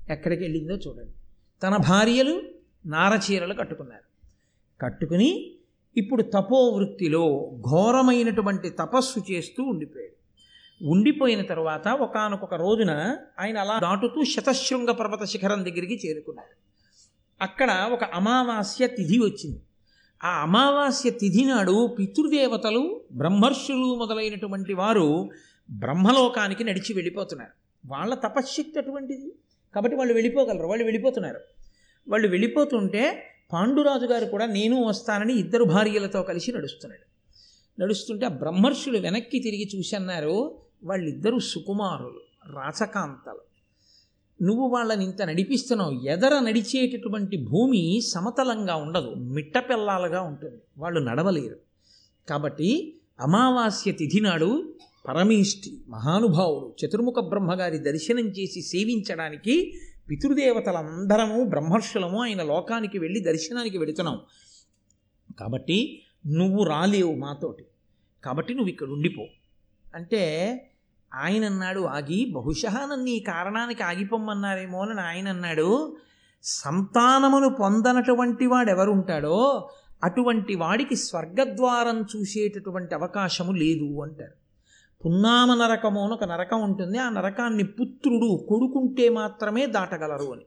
[0.09, 1.11] ఎక్కడికి వెళ్ళిందో చూడండి.
[1.63, 2.41] తన భార్యలు
[2.85, 4.07] నారచీరలు కట్టుకున్నారు.
[4.81, 5.51] కట్టుకుని
[5.97, 10.16] ఇప్పుడు తపోవృత్తిలో ఘోరమైనటువంటి తపస్సు చేస్తూ ఉండిపోయాడు.
[10.81, 16.53] ఉండిపోయిన తర్వాత ఒకానొక రోజున ఆయన అలా దాటుతూ శతశృంగ పర్వత శిఖరం దగ్గరికి చేరుకున్నాడు.
[17.41, 19.61] అక్కడ ఒక అమావాస్య తిథి వచ్చింది.
[20.23, 25.29] ఆ అమావాస్య తిథి నాడు పితృదేవతలు బ్రహ్మర్షులు మొదలైనటువంటి వారు
[25.71, 27.51] బ్రహ్మలోకానికి నడిచి వెళ్ళిపోతున్నారు.
[27.85, 29.31] వాళ్ళ తపశ్శక్తి అటువంటిది
[29.75, 31.39] కాబట్టి వాళ్ళు వెళ్ళిపోగలరు వాళ్ళు వెళ్ళిపోతున్నారు.
[32.09, 33.23] వాళ్ళు వెళ్ళిపోతుంటే
[33.53, 37.07] పాండురాజు గారు కూడా నేను వస్తానని ఇద్దరు భార్యలతో కలిసి నడుస్తున్నాడు.
[37.81, 42.19] నడుస్తుంటే ఆ బ్రహ్మర్షులు వెనక్కి తిరిగి చూసన్నారు వాళ్ళిద్దరూ సుకుమారులు
[42.53, 43.39] రాచకాంతలు.
[44.43, 51.59] నువ్వు వాళ్ళని ఇంత నడిపిస్తున్నావు ఎదర నడిచేటటువంటి భూమి సమతలంగా ఉండదు మిట్టపెల్లాలుగా ఉంటుంది వాళ్ళు నడవలేరు.
[52.29, 54.73] కాబట్టి అమావాస్య తిథి నాడు
[55.07, 59.73] పరమేష్టి మహానుభావుడు చతుర్ముఖ బ్రహ్మగారి దర్శనం చేసి సేవించడానికి
[60.09, 64.19] పితృదేవతలందరము బ్రహ్మర్షులము ఆయన లోకానికి వెళ్ళి దర్శనానికి వెళుతున్నాం.
[65.39, 67.65] కాబట్టి నువ్వు రాలేవు మాతోటి.
[68.23, 69.25] కాబట్టి నువ్వు ఇక్కడ ఉండిపో.
[69.97, 70.63] అంటే
[71.13, 75.97] ఆయన అన్నాడు ఆగి బహుశా నన్ను ఈ కారణానికి ఆగిపోమ్మన్నారేమో అని ఆయన అన్నాడు
[76.43, 79.69] సంతానమును పొందనటువంటి వాడు ఎవరుంటాడో
[80.03, 84.31] అటువంటి వాడికి స్వర్గద్వారం చూసేటటువంటి అవకాశము లేదు అంటారు.
[85.05, 86.97] పున్నామ నరకము అని ఒక నరకం ఉంటుంది.
[86.97, 90.41] ఆ నరకాన్ని పుత్రుడు కొడుకుంటే మాత్రమే దాటగలరు అని.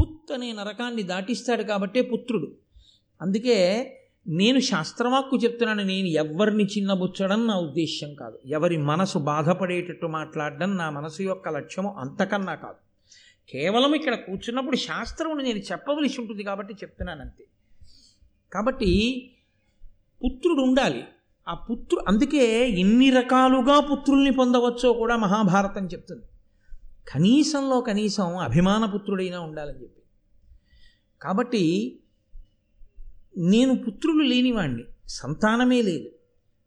[0.00, 2.52] పుత్ అనే నరకాన్ని దాటిస్తాడు కాబట్టే పుత్రుడు.
[3.22, 3.86] అందుకే
[4.26, 8.38] నేను శాస్త్రవాక్కు చెప్తున్నాను నేను ఎవరిని చిన్నబుచ్చడం నా ఉద్దేశ్యం కాదు.
[8.46, 12.74] ఎవరి మనసు బాధపడేటట్టు మాట్లాడడం నా మనసు యొక్క లక్ష్యము అంతకన్నా కాదు.
[13.50, 17.46] కేవలం ఇక్కడ కూర్చున్నప్పుడు శాస్త్రమును నేను చెప్పవలసి ఉంటుంది కాబట్టి చెప్తున్నాను అంతే.
[18.52, 19.22] కాబట్టి
[20.24, 21.04] పుత్రుడు ఉండాలి.
[21.48, 26.24] ఆ పుత్రు అందుకే ఎన్ని రకాలుగా పుత్రుల్ని పొందవచ్చో కూడా మహాభారతం చెప్తుంది.
[27.14, 30.02] కనీసంలో కనీసం అభిమాన పుత్రుడైనా ఉండాలని చెప్పి.
[31.22, 31.96] కాబట్టి
[33.38, 36.10] నేను పుత్రులు లేనివాణ్ణి సంతానమే లేదు.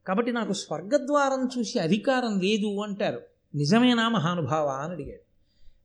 [0.07, 3.21] కాబట్టి నాకు స్వర్గద్వారం చూసి అధికారం లేదు అంటారు.
[3.55, 5.23] నిజమేనా మహానుభావ అని అడిగాడు.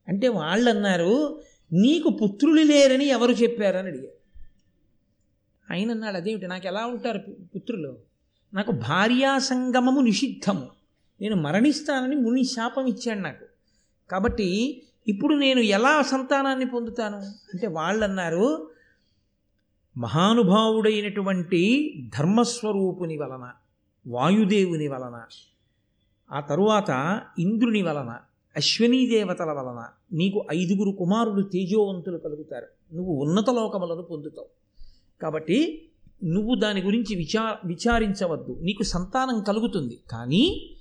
[0.07, 1.41] అంటే వాళ్ళు అన్నారు
[1.73, 4.19] నీకు పుత్రులు లేరని ఎవరు చెప్పారని అడిగారు
[5.73, 7.19] ఆయన అన్నాడు అదేమిటి నాకు ఎలా ఉంటారు
[7.55, 7.97] పుత్రులు?
[8.53, 10.67] నాకు భార్యా సంగమము నిషిద్ధము.
[11.21, 13.45] నేను మరణిస్తానని ముని శాపం ఇచ్చాడు నాకు.
[14.11, 17.17] కాబట్టి ఇప్పుడు నేను ఎలా సంతానాన్ని పొందుతాను?
[17.17, 18.68] అంటే వాళ్ళు అన్నారు
[19.99, 23.51] మహానుభావుడైనటువంటి ధర్మస్వరూపుని వలన
[24.07, 25.21] వాయుదేవుని వలన
[26.31, 28.17] ఆ తరువాత ఇంద్రుని వలన
[28.57, 32.95] అశ్వనీ దేవతల వలన నీకు ఐదుగురు కుమారుడు తేజోవంతులు కలుగుతారు.
[32.95, 34.47] నువ్వు ఉన్నత లోకములను పొందుతావు.
[35.21, 35.87] కాబట్టి
[36.23, 38.57] నువ్వు దాని గురించి విచా విచారించవద్దు.
[38.61, 39.99] నీకు సంతానం కలుగుతుంది.
[40.09, 40.75] కానీ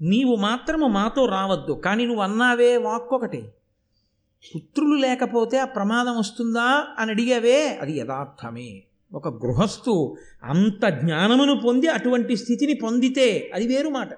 [0.00, 1.72] నీవు మాత్రము మాతో రావద్దు.
[1.72, 3.54] కానీ నువ్వు అన్నావే వాక్కొకటే.
[4.56, 7.78] పుత్రులు లేకపోతే ఆ ప్రమాదం వస్తుందా అని అడిగావే?
[7.80, 8.82] అది యథార్థమే.
[9.12, 14.08] ఒక గృహస్థు అంత జ్ఞానమును పొంది అటువంటి స్థితిని పొందితే అది వేరు మాట.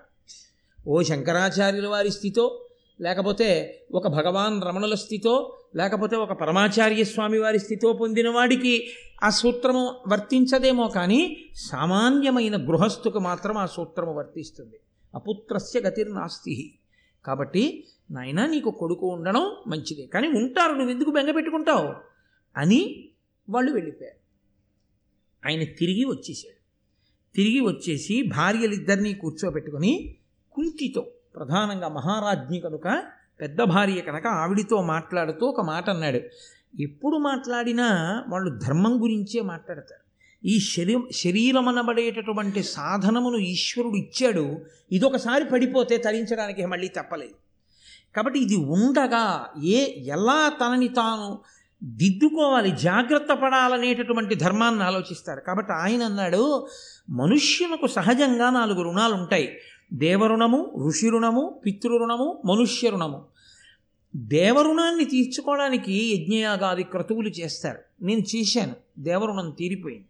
[0.86, 2.64] ఓ శంకరాచార్యుల వారి స్థితో
[3.00, 8.88] లేకపోతే ఒక భగవాన్ రమణుల స్థితో లేకపోతే ఒక పరమాచార్య స్వామి వారి స్థితో పొందిన వాడికి
[9.24, 14.80] ఆ సూత్రము వర్తించదేమో కానీ సామాన్యమైన గృహస్థుకు మాత్రం ఆ సూత్రము వర్తిస్తుంది.
[15.14, 16.74] అపుత్రస్య గతిర్నాస్తి.
[17.26, 20.06] కాబట్టి నాయన నీకు కొడుకు ఉండడం మంచిదే.
[20.06, 21.94] కానీ ఉంటారు నువ్వు ఎందుకు బెంగ పెట్టుకుంటావు?
[22.56, 23.08] అని
[23.50, 24.16] వాళ్ళు వెళ్ళిపోయారు.
[25.48, 26.56] ఆయన తిరిగి వచ్చేసాడు
[27.34, 30.16] తిరిగి వచ్చేసి భార్యలిద్దరినీ కూర్చోబెట్టుకొని
[30.52, 33.04] కుంతితో ప్రధానంగా మహారాజ్ఞి కనుక
[33.40, 36.20] పెద్ద భార్య కనుక ఆవిడితో మాట్లాడుతూ ఒక మాట అన్నాడు
[36.80, 37.88] ఎప్పుడు మాట్లాడినా
[38.28, 40.05] వాళ్ళు ధర్మం గురించే మాట్లాడతారు.
[40.44, 44.58] ఈ శరీ శరీరం అనబడేటటువంటి సాధనమును ఈశ్వరుడు ఇచ్చాడు.
[44.92, 47.34] ఇదొకసారి పడిపోతే తరించడానికి మళ్ళీ తప్పలేదు.
[48.16, 51.38] కాబట్టి ఇది ఉండగా ఏ ఎలా తనని తాను
[51.84, 55.40] దిద్దుకోవాలి జాగ్రత్త పడాలనేటటువంటి ధర్మాన్ని ఆలోచిస్తారు.
[55.40, 56.66] కాబట్టి ఆయన అన్నాడు
[57.10, 59.58] మనుష్యులకు సహజంగా నాలుగు రుణాలు ఉంటాయి
[59.92, 63.24] దేవరుణము ఋషి రుణము పితృరుణము మనుష్య రుణము
[64.16, 67.78] దేవరుణాన్ని తీర్చుకోవడానికి యజ్ఞయాగాది క్రతువులు చేస్తారు.
[68.02, 68.74] నేను చేశాను.
[68.98, 70.06] దేవరుణం తీరిపోయింది.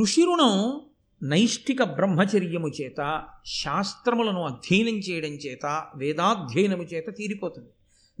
[0.00, 0.80] ఋషి రుణం
[1.22, 7.68] నైష్ఠిక బ్రహ్మచర్యము చేత శాస్త్రములను అధ్యయనం చేయడం చేత వేదాధ్యయనము చేత తీరిపోతుంది.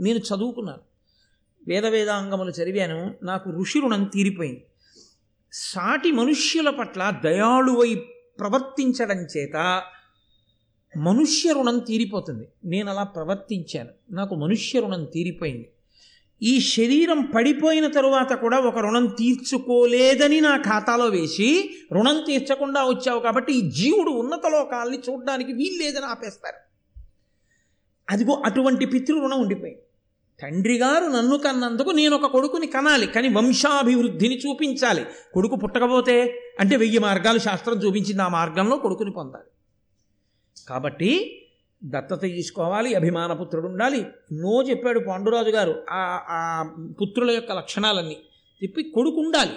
[0.00, 0.78] నేను చదువుకున్నాను.
[1.68, 3.14] వేద వేదాంగములు చదివాను.
[3.22, 4.64] నాకు ఋషి రుణం తీరిపోయింది.
[5.52, 7.94] సాటి మనుష్యుల పట్ల దయాళువై
[8.38, 9.82] ప్రవర్తించడం చేత
[10.96, 12.48] మనుష్య రుణం తీరిపోతుంది.
[12.64, 13.88] నేను అలా ప్రవర్తించాను.
[14.10, 15.70] నాకు మనుష్య రుణం తీరిపోయింది.
[16.42, 23.52] ఈ శరీరం పడిపోయిన తరువాత కూడా ఒక రుణం తీర్చుకోలేదని నా ఖాతాలో వేసి రుణం తీర్చకుండా వచ్చావు కాబట్టి
[23.52, 26.56] ఈ జీవుడు ఉన్నత లోకాల్ని చూడడానికి వీల్లేదని ఆపేస్తారు.
[28.10, 29.82] అదిగో అటువంటి పితృరుణం ఉండిపోయింది.
[30.42, 35.06] తండ్రి గారు నన్ను కన్నందుకు నేను ఒక కొడుకుని కనాలి కానీ వంశాభివృద్ధిని చూపించాలి.
[35.32, 39.50] కొడుకు పుట్టకపోతే అంటే వెయ్యి మార్గాలు శాస్త్రం చూపించింది ఆ మార్గంలో కొడుకుని పొందాలి.
[40.68, 41.42] కాబట్టి
[41.84, 44.06] దత్తత తీసుకోవాలి అభిమానపుత్రుడు ఉండాలి.
[44.32, 45.82] నో చెప్పాడు పాండురాజు గారు.
[45.90, 46.62] ఆ ఆ
[47.00, 48.16] పుత్రుల యొక్క లక్షణాలన్నీ
[48.62, 49.52] చెప్పి కొడుకు ఉండాలి.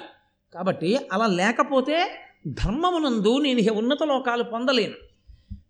[0.53, 2.11] కాబట్టి అలా లేకపోతే
[2.47, 4.93] ధర్మమునందు నేను ఉన్నత లోకాలు పొందలేను.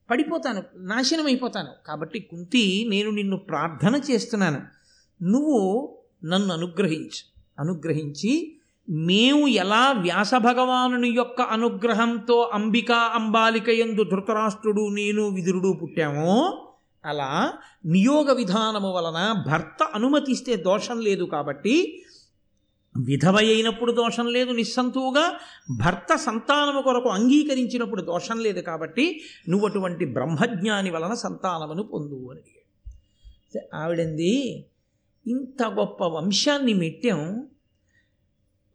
[0.09, 1.69] పడిపోతాను నాశనం అయిపోతాను.
[1.87, 4.61] కాబట్టి కుంతి నేను నిన్ను ప్రార్థన చేస్తున్నాను.
[5.23, 7.31] నువ్వు నన్ను అనుగ్రహించు.
[7.59, 16.33] అనుగ్రహించి మేము ఎలా వ్యాస భగవానుని యొక్క అనుగ్రహంతో అంబికా అంబాలిక ఎందు ధృతరాష్ట్రుడు నేను విదురుడు పుట్టామో
[17.03, 17.29] అలా
[17.85, 21.75] నియోగ విధానము వలన భర్త అనుమతిస్తే దోషం లేదు కాబట్టి
[22.95, 25.23] విధవ అయినప్పుడు దోషం లేదు నిస్సంతువుగా
[25.77, 29.05] భర్త సంతానము కొరకు అంగీకరించినప్పుడు దోషం లేదు కాబట్టి
[29.49, 32.43] నువ్వు అటువంటి బ్రహ్మజ్ఞాని వలన సంతానమును పొందు అని
[33.75, 34.33] ఆవిడంది
[35.25, 37.21] ఇంత గొప్ప వంశాన్ని మెట్టాం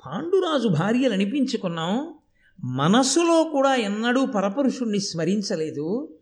[0.06, 2.14] పాండురాజు భార్యలు అనిపించుకున్నాం.
[2.64, 6.14] మనసులో కూడా ఎన్నడూ పరపురుషుణ్ణి స్మరించలేదు.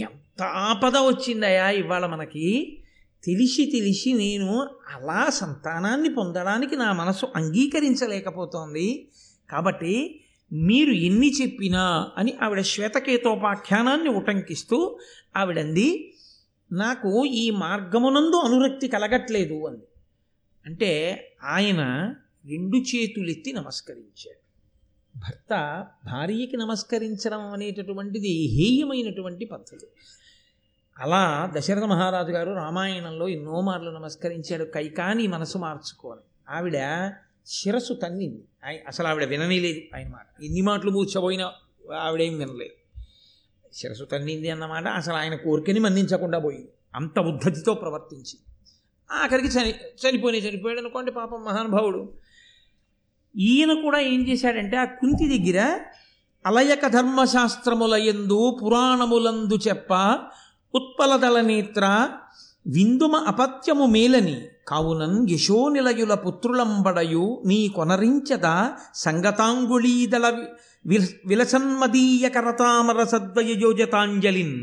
[0.00, 2.78] ఎంత ఆపద వచ్చిందయా ఇవాళ మనకి.
[3.24, 9.08] తెలిసి తెలిసి నేను అలా సంతానాన్ని పొందడానికి నా మనసు అంగీకరించలేకపోతోంది.
[9.50, 10.20] కాబట్టి
[10.52, 14.98] మీరు ఎన్ని చెప్పినా అని ఆవిడ శ్వేతకేతోపాఖ్యానాన్ని ఉటంకిస్తూ
[15.36, 16.14] ఆవిడంది
[16.72, 19.84] నాకు ఈ మార్గమునందు అనురక్తి కలగట్లేదు అంది.
[20.66, 22.14] అంటే ఆయన
[22.48, 24.46] రెండు చేతులెత్తి నమస్కరించాడు.
[25.18, 29.86] భర్త భార్యకి నమస్కరించడం అనేటటువంటిది హేయమైనటువంటి పద్ధతి.
[30.98, 34.64] అలా దశరథ మహారాజు గారు రామాయణంలో ఎన్నో మార్లు నమస్కరించాడు.
[34.64, 36.20] కైకాని మనసు మార్చుకోని.
[36.54, 37.12] ఆవిడ
[37.46, 38.44] శిరస్సు తన్నింది.
[38.64, 40.44] ఆయన అసలు ఆవిడ విననేలేదు ఆయన మాట.
[40.44, 41.52] ఎన్ని మాటలు మూర్చబోయినా
[41.94, 43.02] ఆవిడేం వినలేదు.
[43.72, 46.68] శిరస్సు తన్నింది అన్నమాట అసలు ఆయన కోరికని మన్నించకుండా పోయింది.
[46.94, 48.40] అంత ఉద్ధతితో ప్రవర్తించింది.
[49.10, 52.12] ఆఖరికి చని చనిపోయి చనిపోయాడు అనుకోండి పాపం మహానుభావుడు.
[53.36, 55.58] ఈయన కూడా ఏం చేశాడంటే ఆ కుంతి దగ్గర
[56.44, 59.92] అలయక ధర్మశాస్త్రములయందు పురాణములందు చెప్ప
[60.74, 61.84] ఉత్పలదళ నేత్ర
[62.66, 64.36] విందుమ అపత్యము మేలని
[64.68, 68.46] కావునన్ యశోనిలయుల పుత్రులంబడయు నీ కొనరించద
[68.94, 70.26] సంగతాంగుళీదళ
[70.84, 74.56] విల- విలసన్మదీయ కరతామర సద్వయోజతాంజలిన్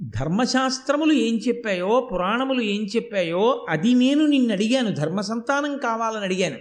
[0.00, 6.58] ధర్మశాస్త్రములు ఏం చెప్పాయో పురాణములు ఏం చెప్పాయో అది నేను నిన్ను అడిగాను ధర్మ సంతానం కావాలని అడిగాను.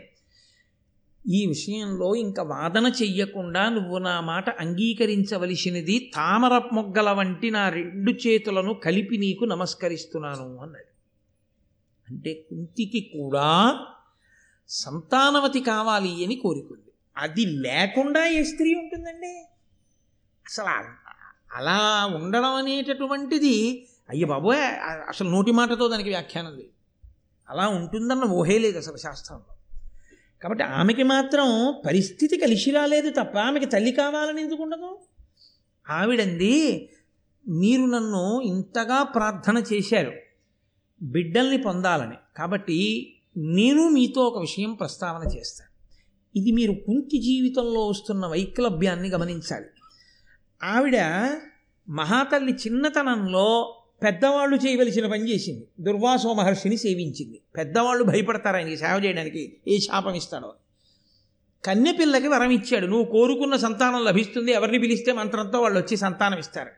[1.28, 8.73] ఈ విషయంలో ఇంకా వాదన చెయ్యకుండా నువ్వు నా మాట అంగీకరించవలసినది తామర మొగ్గల వంటి నా రెండు చేతులను
[8.73, 10.91] కలిపి నీకు నమస్కరిస్తున్నాను అన్నాడు.
[12.09, 13.80] అంటే కుంతికి కూడా
[14.67, 16.91] సంతానవతి కావాలి అని కోరుకుంది.
[17.17, 19.34] అది లేకుండా ఏ స్త్రీ ఉంటుందండి?
[20.45, 20.71] అసలు
[21.55, 24.59] అలా ఉండడం అనేటటువంటిది అయ్య బాబోయ్
[25.09, 26.73] అసలు నోటి మాటతో దానికి వ్యాఖ్యానం లేదు.
[27.49, 29.57] అలా ఉంటుందన్న ఊహే లేదు అసలు శాస్త్రంలో.
[30.43, 34.99] కాబట్టి ఆమెకి మాత్రం పరిస్థితి కలిసి రాలేదు తప్ప ఆమెకి తల్లి కావాలని ఎందుకు ఉండదు?
[35.89, 36.89] ఆవిడంది
[37.47, 40.11] మీరు నన్ను ఇంతగా ప్రార్థన చేశారు
[41.01, 42.15] బిడ్డల్ని పొందాలని.
[42.38, 45.67] కాబట్టి నేను మీతో ఒక విషయం ప్రస్తావన చేస్తాను
[46.39, 49.65] ఇది మీరు కుంతి జీవితంలో వస్తున్న వైక్లభ్యాన్ని గమనించాలి.
[50.63, 50.97] ఆవిడ
[51.89, 53.47] మహాతల్లి చిన్నతనంలో
[54.04, 55.68] పెద్దవాళ్ళు చేయవలసిన పని చేసింది.
[55.80, 57.41] దుర్వాసో మహర్షిని సేవించింది.
[57.58, 60.54] పెద్దవాళ్ళు భయపడతారు ఆయనకి సేవ చేయడానికి ఏ శాపం ఇస్తాడో.
[61.66, 62.88] కన్యపిల్లకి వరం ఇచ్చాడు.
[62.88, 64.52] నువ్వు కోరుకున్న సంతానం లభిస్తుంది.
[64.52, 66.70] ఎవరిని పిలిస్తే మంత్రంతో వాళ్ళు వచ్చి సంతానం ఇస్తారు.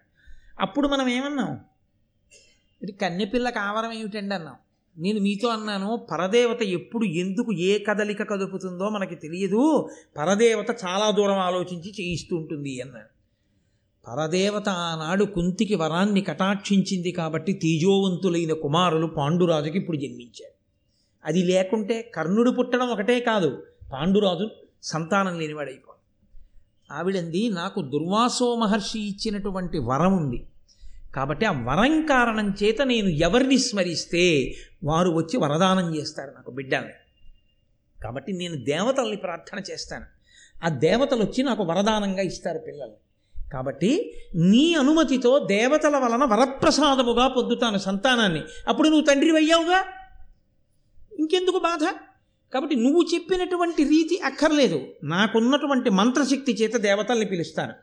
[0.60, 1.60] అప్పుడు మనం ఏమన్నాం?
[2.82, 4.56] ఇది కన్యపిల్లకి ఆవరం ఏమిటండి అన్నాం.
[4.98, 9.90] నేను మీతో అన్నాను పరదేవత ఎప్పుడు ఎందుకు ఏ కదలిక కదుపుతుందో మనకి తెలియదు.
[10.18, 13.19] పరదేవత చాలా దూరం ఆలోచించి చేయిస్తూ ఉంటుంది అన్నాడు.
[14.10, 20.54] పరదేవత ఆనాడు కుంతికి వరాన్ని కటాక్షించింది కాబట్టి తేజోవంతులైన కుమారులు పాండురాజుకి ఇప్పుడు జన్మించారు.
[21.26, 24.50] అది లేకుంటే కర్ణుడు పుట్టడం ఒకటే కాదు పాండురాజు
[24.84, 26.00] సంతానం లేనివాడైపోయి
[26.92, 30.48] ఆవిడంది నాకు దుర్వాసో మహర్షి ఇచ్చినటువంటి వరం ఉంది.
[31.16, 36.94] కాబట్టి ఆ వరం కారణం చేత నేను ఎవరిని స్మరిస్తే వారు వచ్చి వరదానం చేస్తారు నాకు బిడ్డల్ని.
[38.04, 40.06] కాబట్టి నేను దేవతల్ని ప్రార్థన చేస్తాను.
[40.66, 42.96] ఆ దేవతలు వచ్చి నాకు వరదానంగా ఇస్తారు పిల్లల్ని.
[43.54, 48.42] కాబట్టి నీ అనుమతితో దేవతల వలన వరప్రసాదముగా పొందుతాను సంతానాన్ని.
[48.68, 49.86] అప్పుడు నువ్వు తండ్రి అయ్యావుగా
[51.20, 51.84] ఇంకెందుకు బాధ?
[52.54, 54.86] కాబట్టి నువ్వు చెప్పినటువంటి రీతి అక్కర్లేదు.
[55.04, 57.74] నాకున్నటువంటి మంత్రశక్తి చేత దేవతల్ని పిలుస్తాను.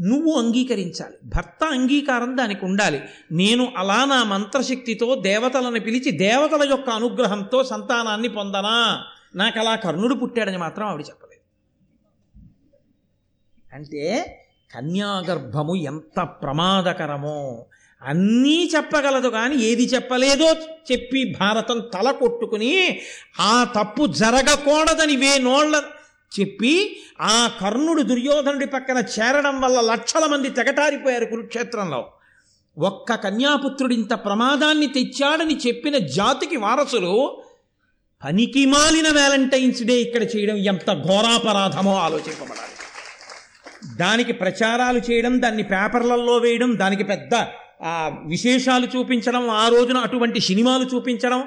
[0.00, 1.16] నువ్వు అంగీకరించాలి.
[1.24, 3.02] భర్త అంగీకారం దానికి ఉండాలి.
[3.32, 9.04] నేను అలా నా మంత్రశక్తితో దేవతలను పిలిచి దేవతల యొక్క అనుగ్రహంతో సంతానాన్ని పొందనా?
[9.34, 11.42] నాకు అలా కర్ణుడు పుట్టాడని మాత్రం ఆవిడ చెప్పలేదు.
[13.74, 14.38] అంటే
[14.74, 17.66] కన్యాగర్భము ఎంత ప్రమాదకరమో
[18.02, 20.52] అన్నీ చెప్పగలదు కానీ ఏది చెప్పలేదో
[20.92, 23.00] చెప్పి భారతం తల కొట్టుకుని
[23.40, 25.82] ఆ తప్పు జరగకూడదని వేనోళ్ళ
[26.40, 32.12] చెప్పి ఆ కర్ణుడు దుర్యోధనుడి పక్కన చేరడం వల్ల లక్షల మంది తెగటారిపోయారు కురుక్షేత్రంలో.
[32.78, 37.42] ఒక్క కన్యాపుత్రుడు ఇంత ప్రమాదాన్ని తెచ్చాడని చెప్పిన జాతికి వారసులు
[38.24, 42.81] పనికి మాలిన వ్యాలంటైన్స్ డే ఇక్కడ చేయడం ఎంత ఘోరాపరాధమో ఆలోచింపబడాలి.
[43.96, 47.34] దానికి ప్రచారాలు చేయడం దాన్ని పేపర్లలో వేయడం దానికి పెద్ద
[47.84, 47.92] ఆ,
[48.26, 51.40] విశేషాలు చూపించడం ఆ రోజున అటువంటి సినిమాలు చూపించడం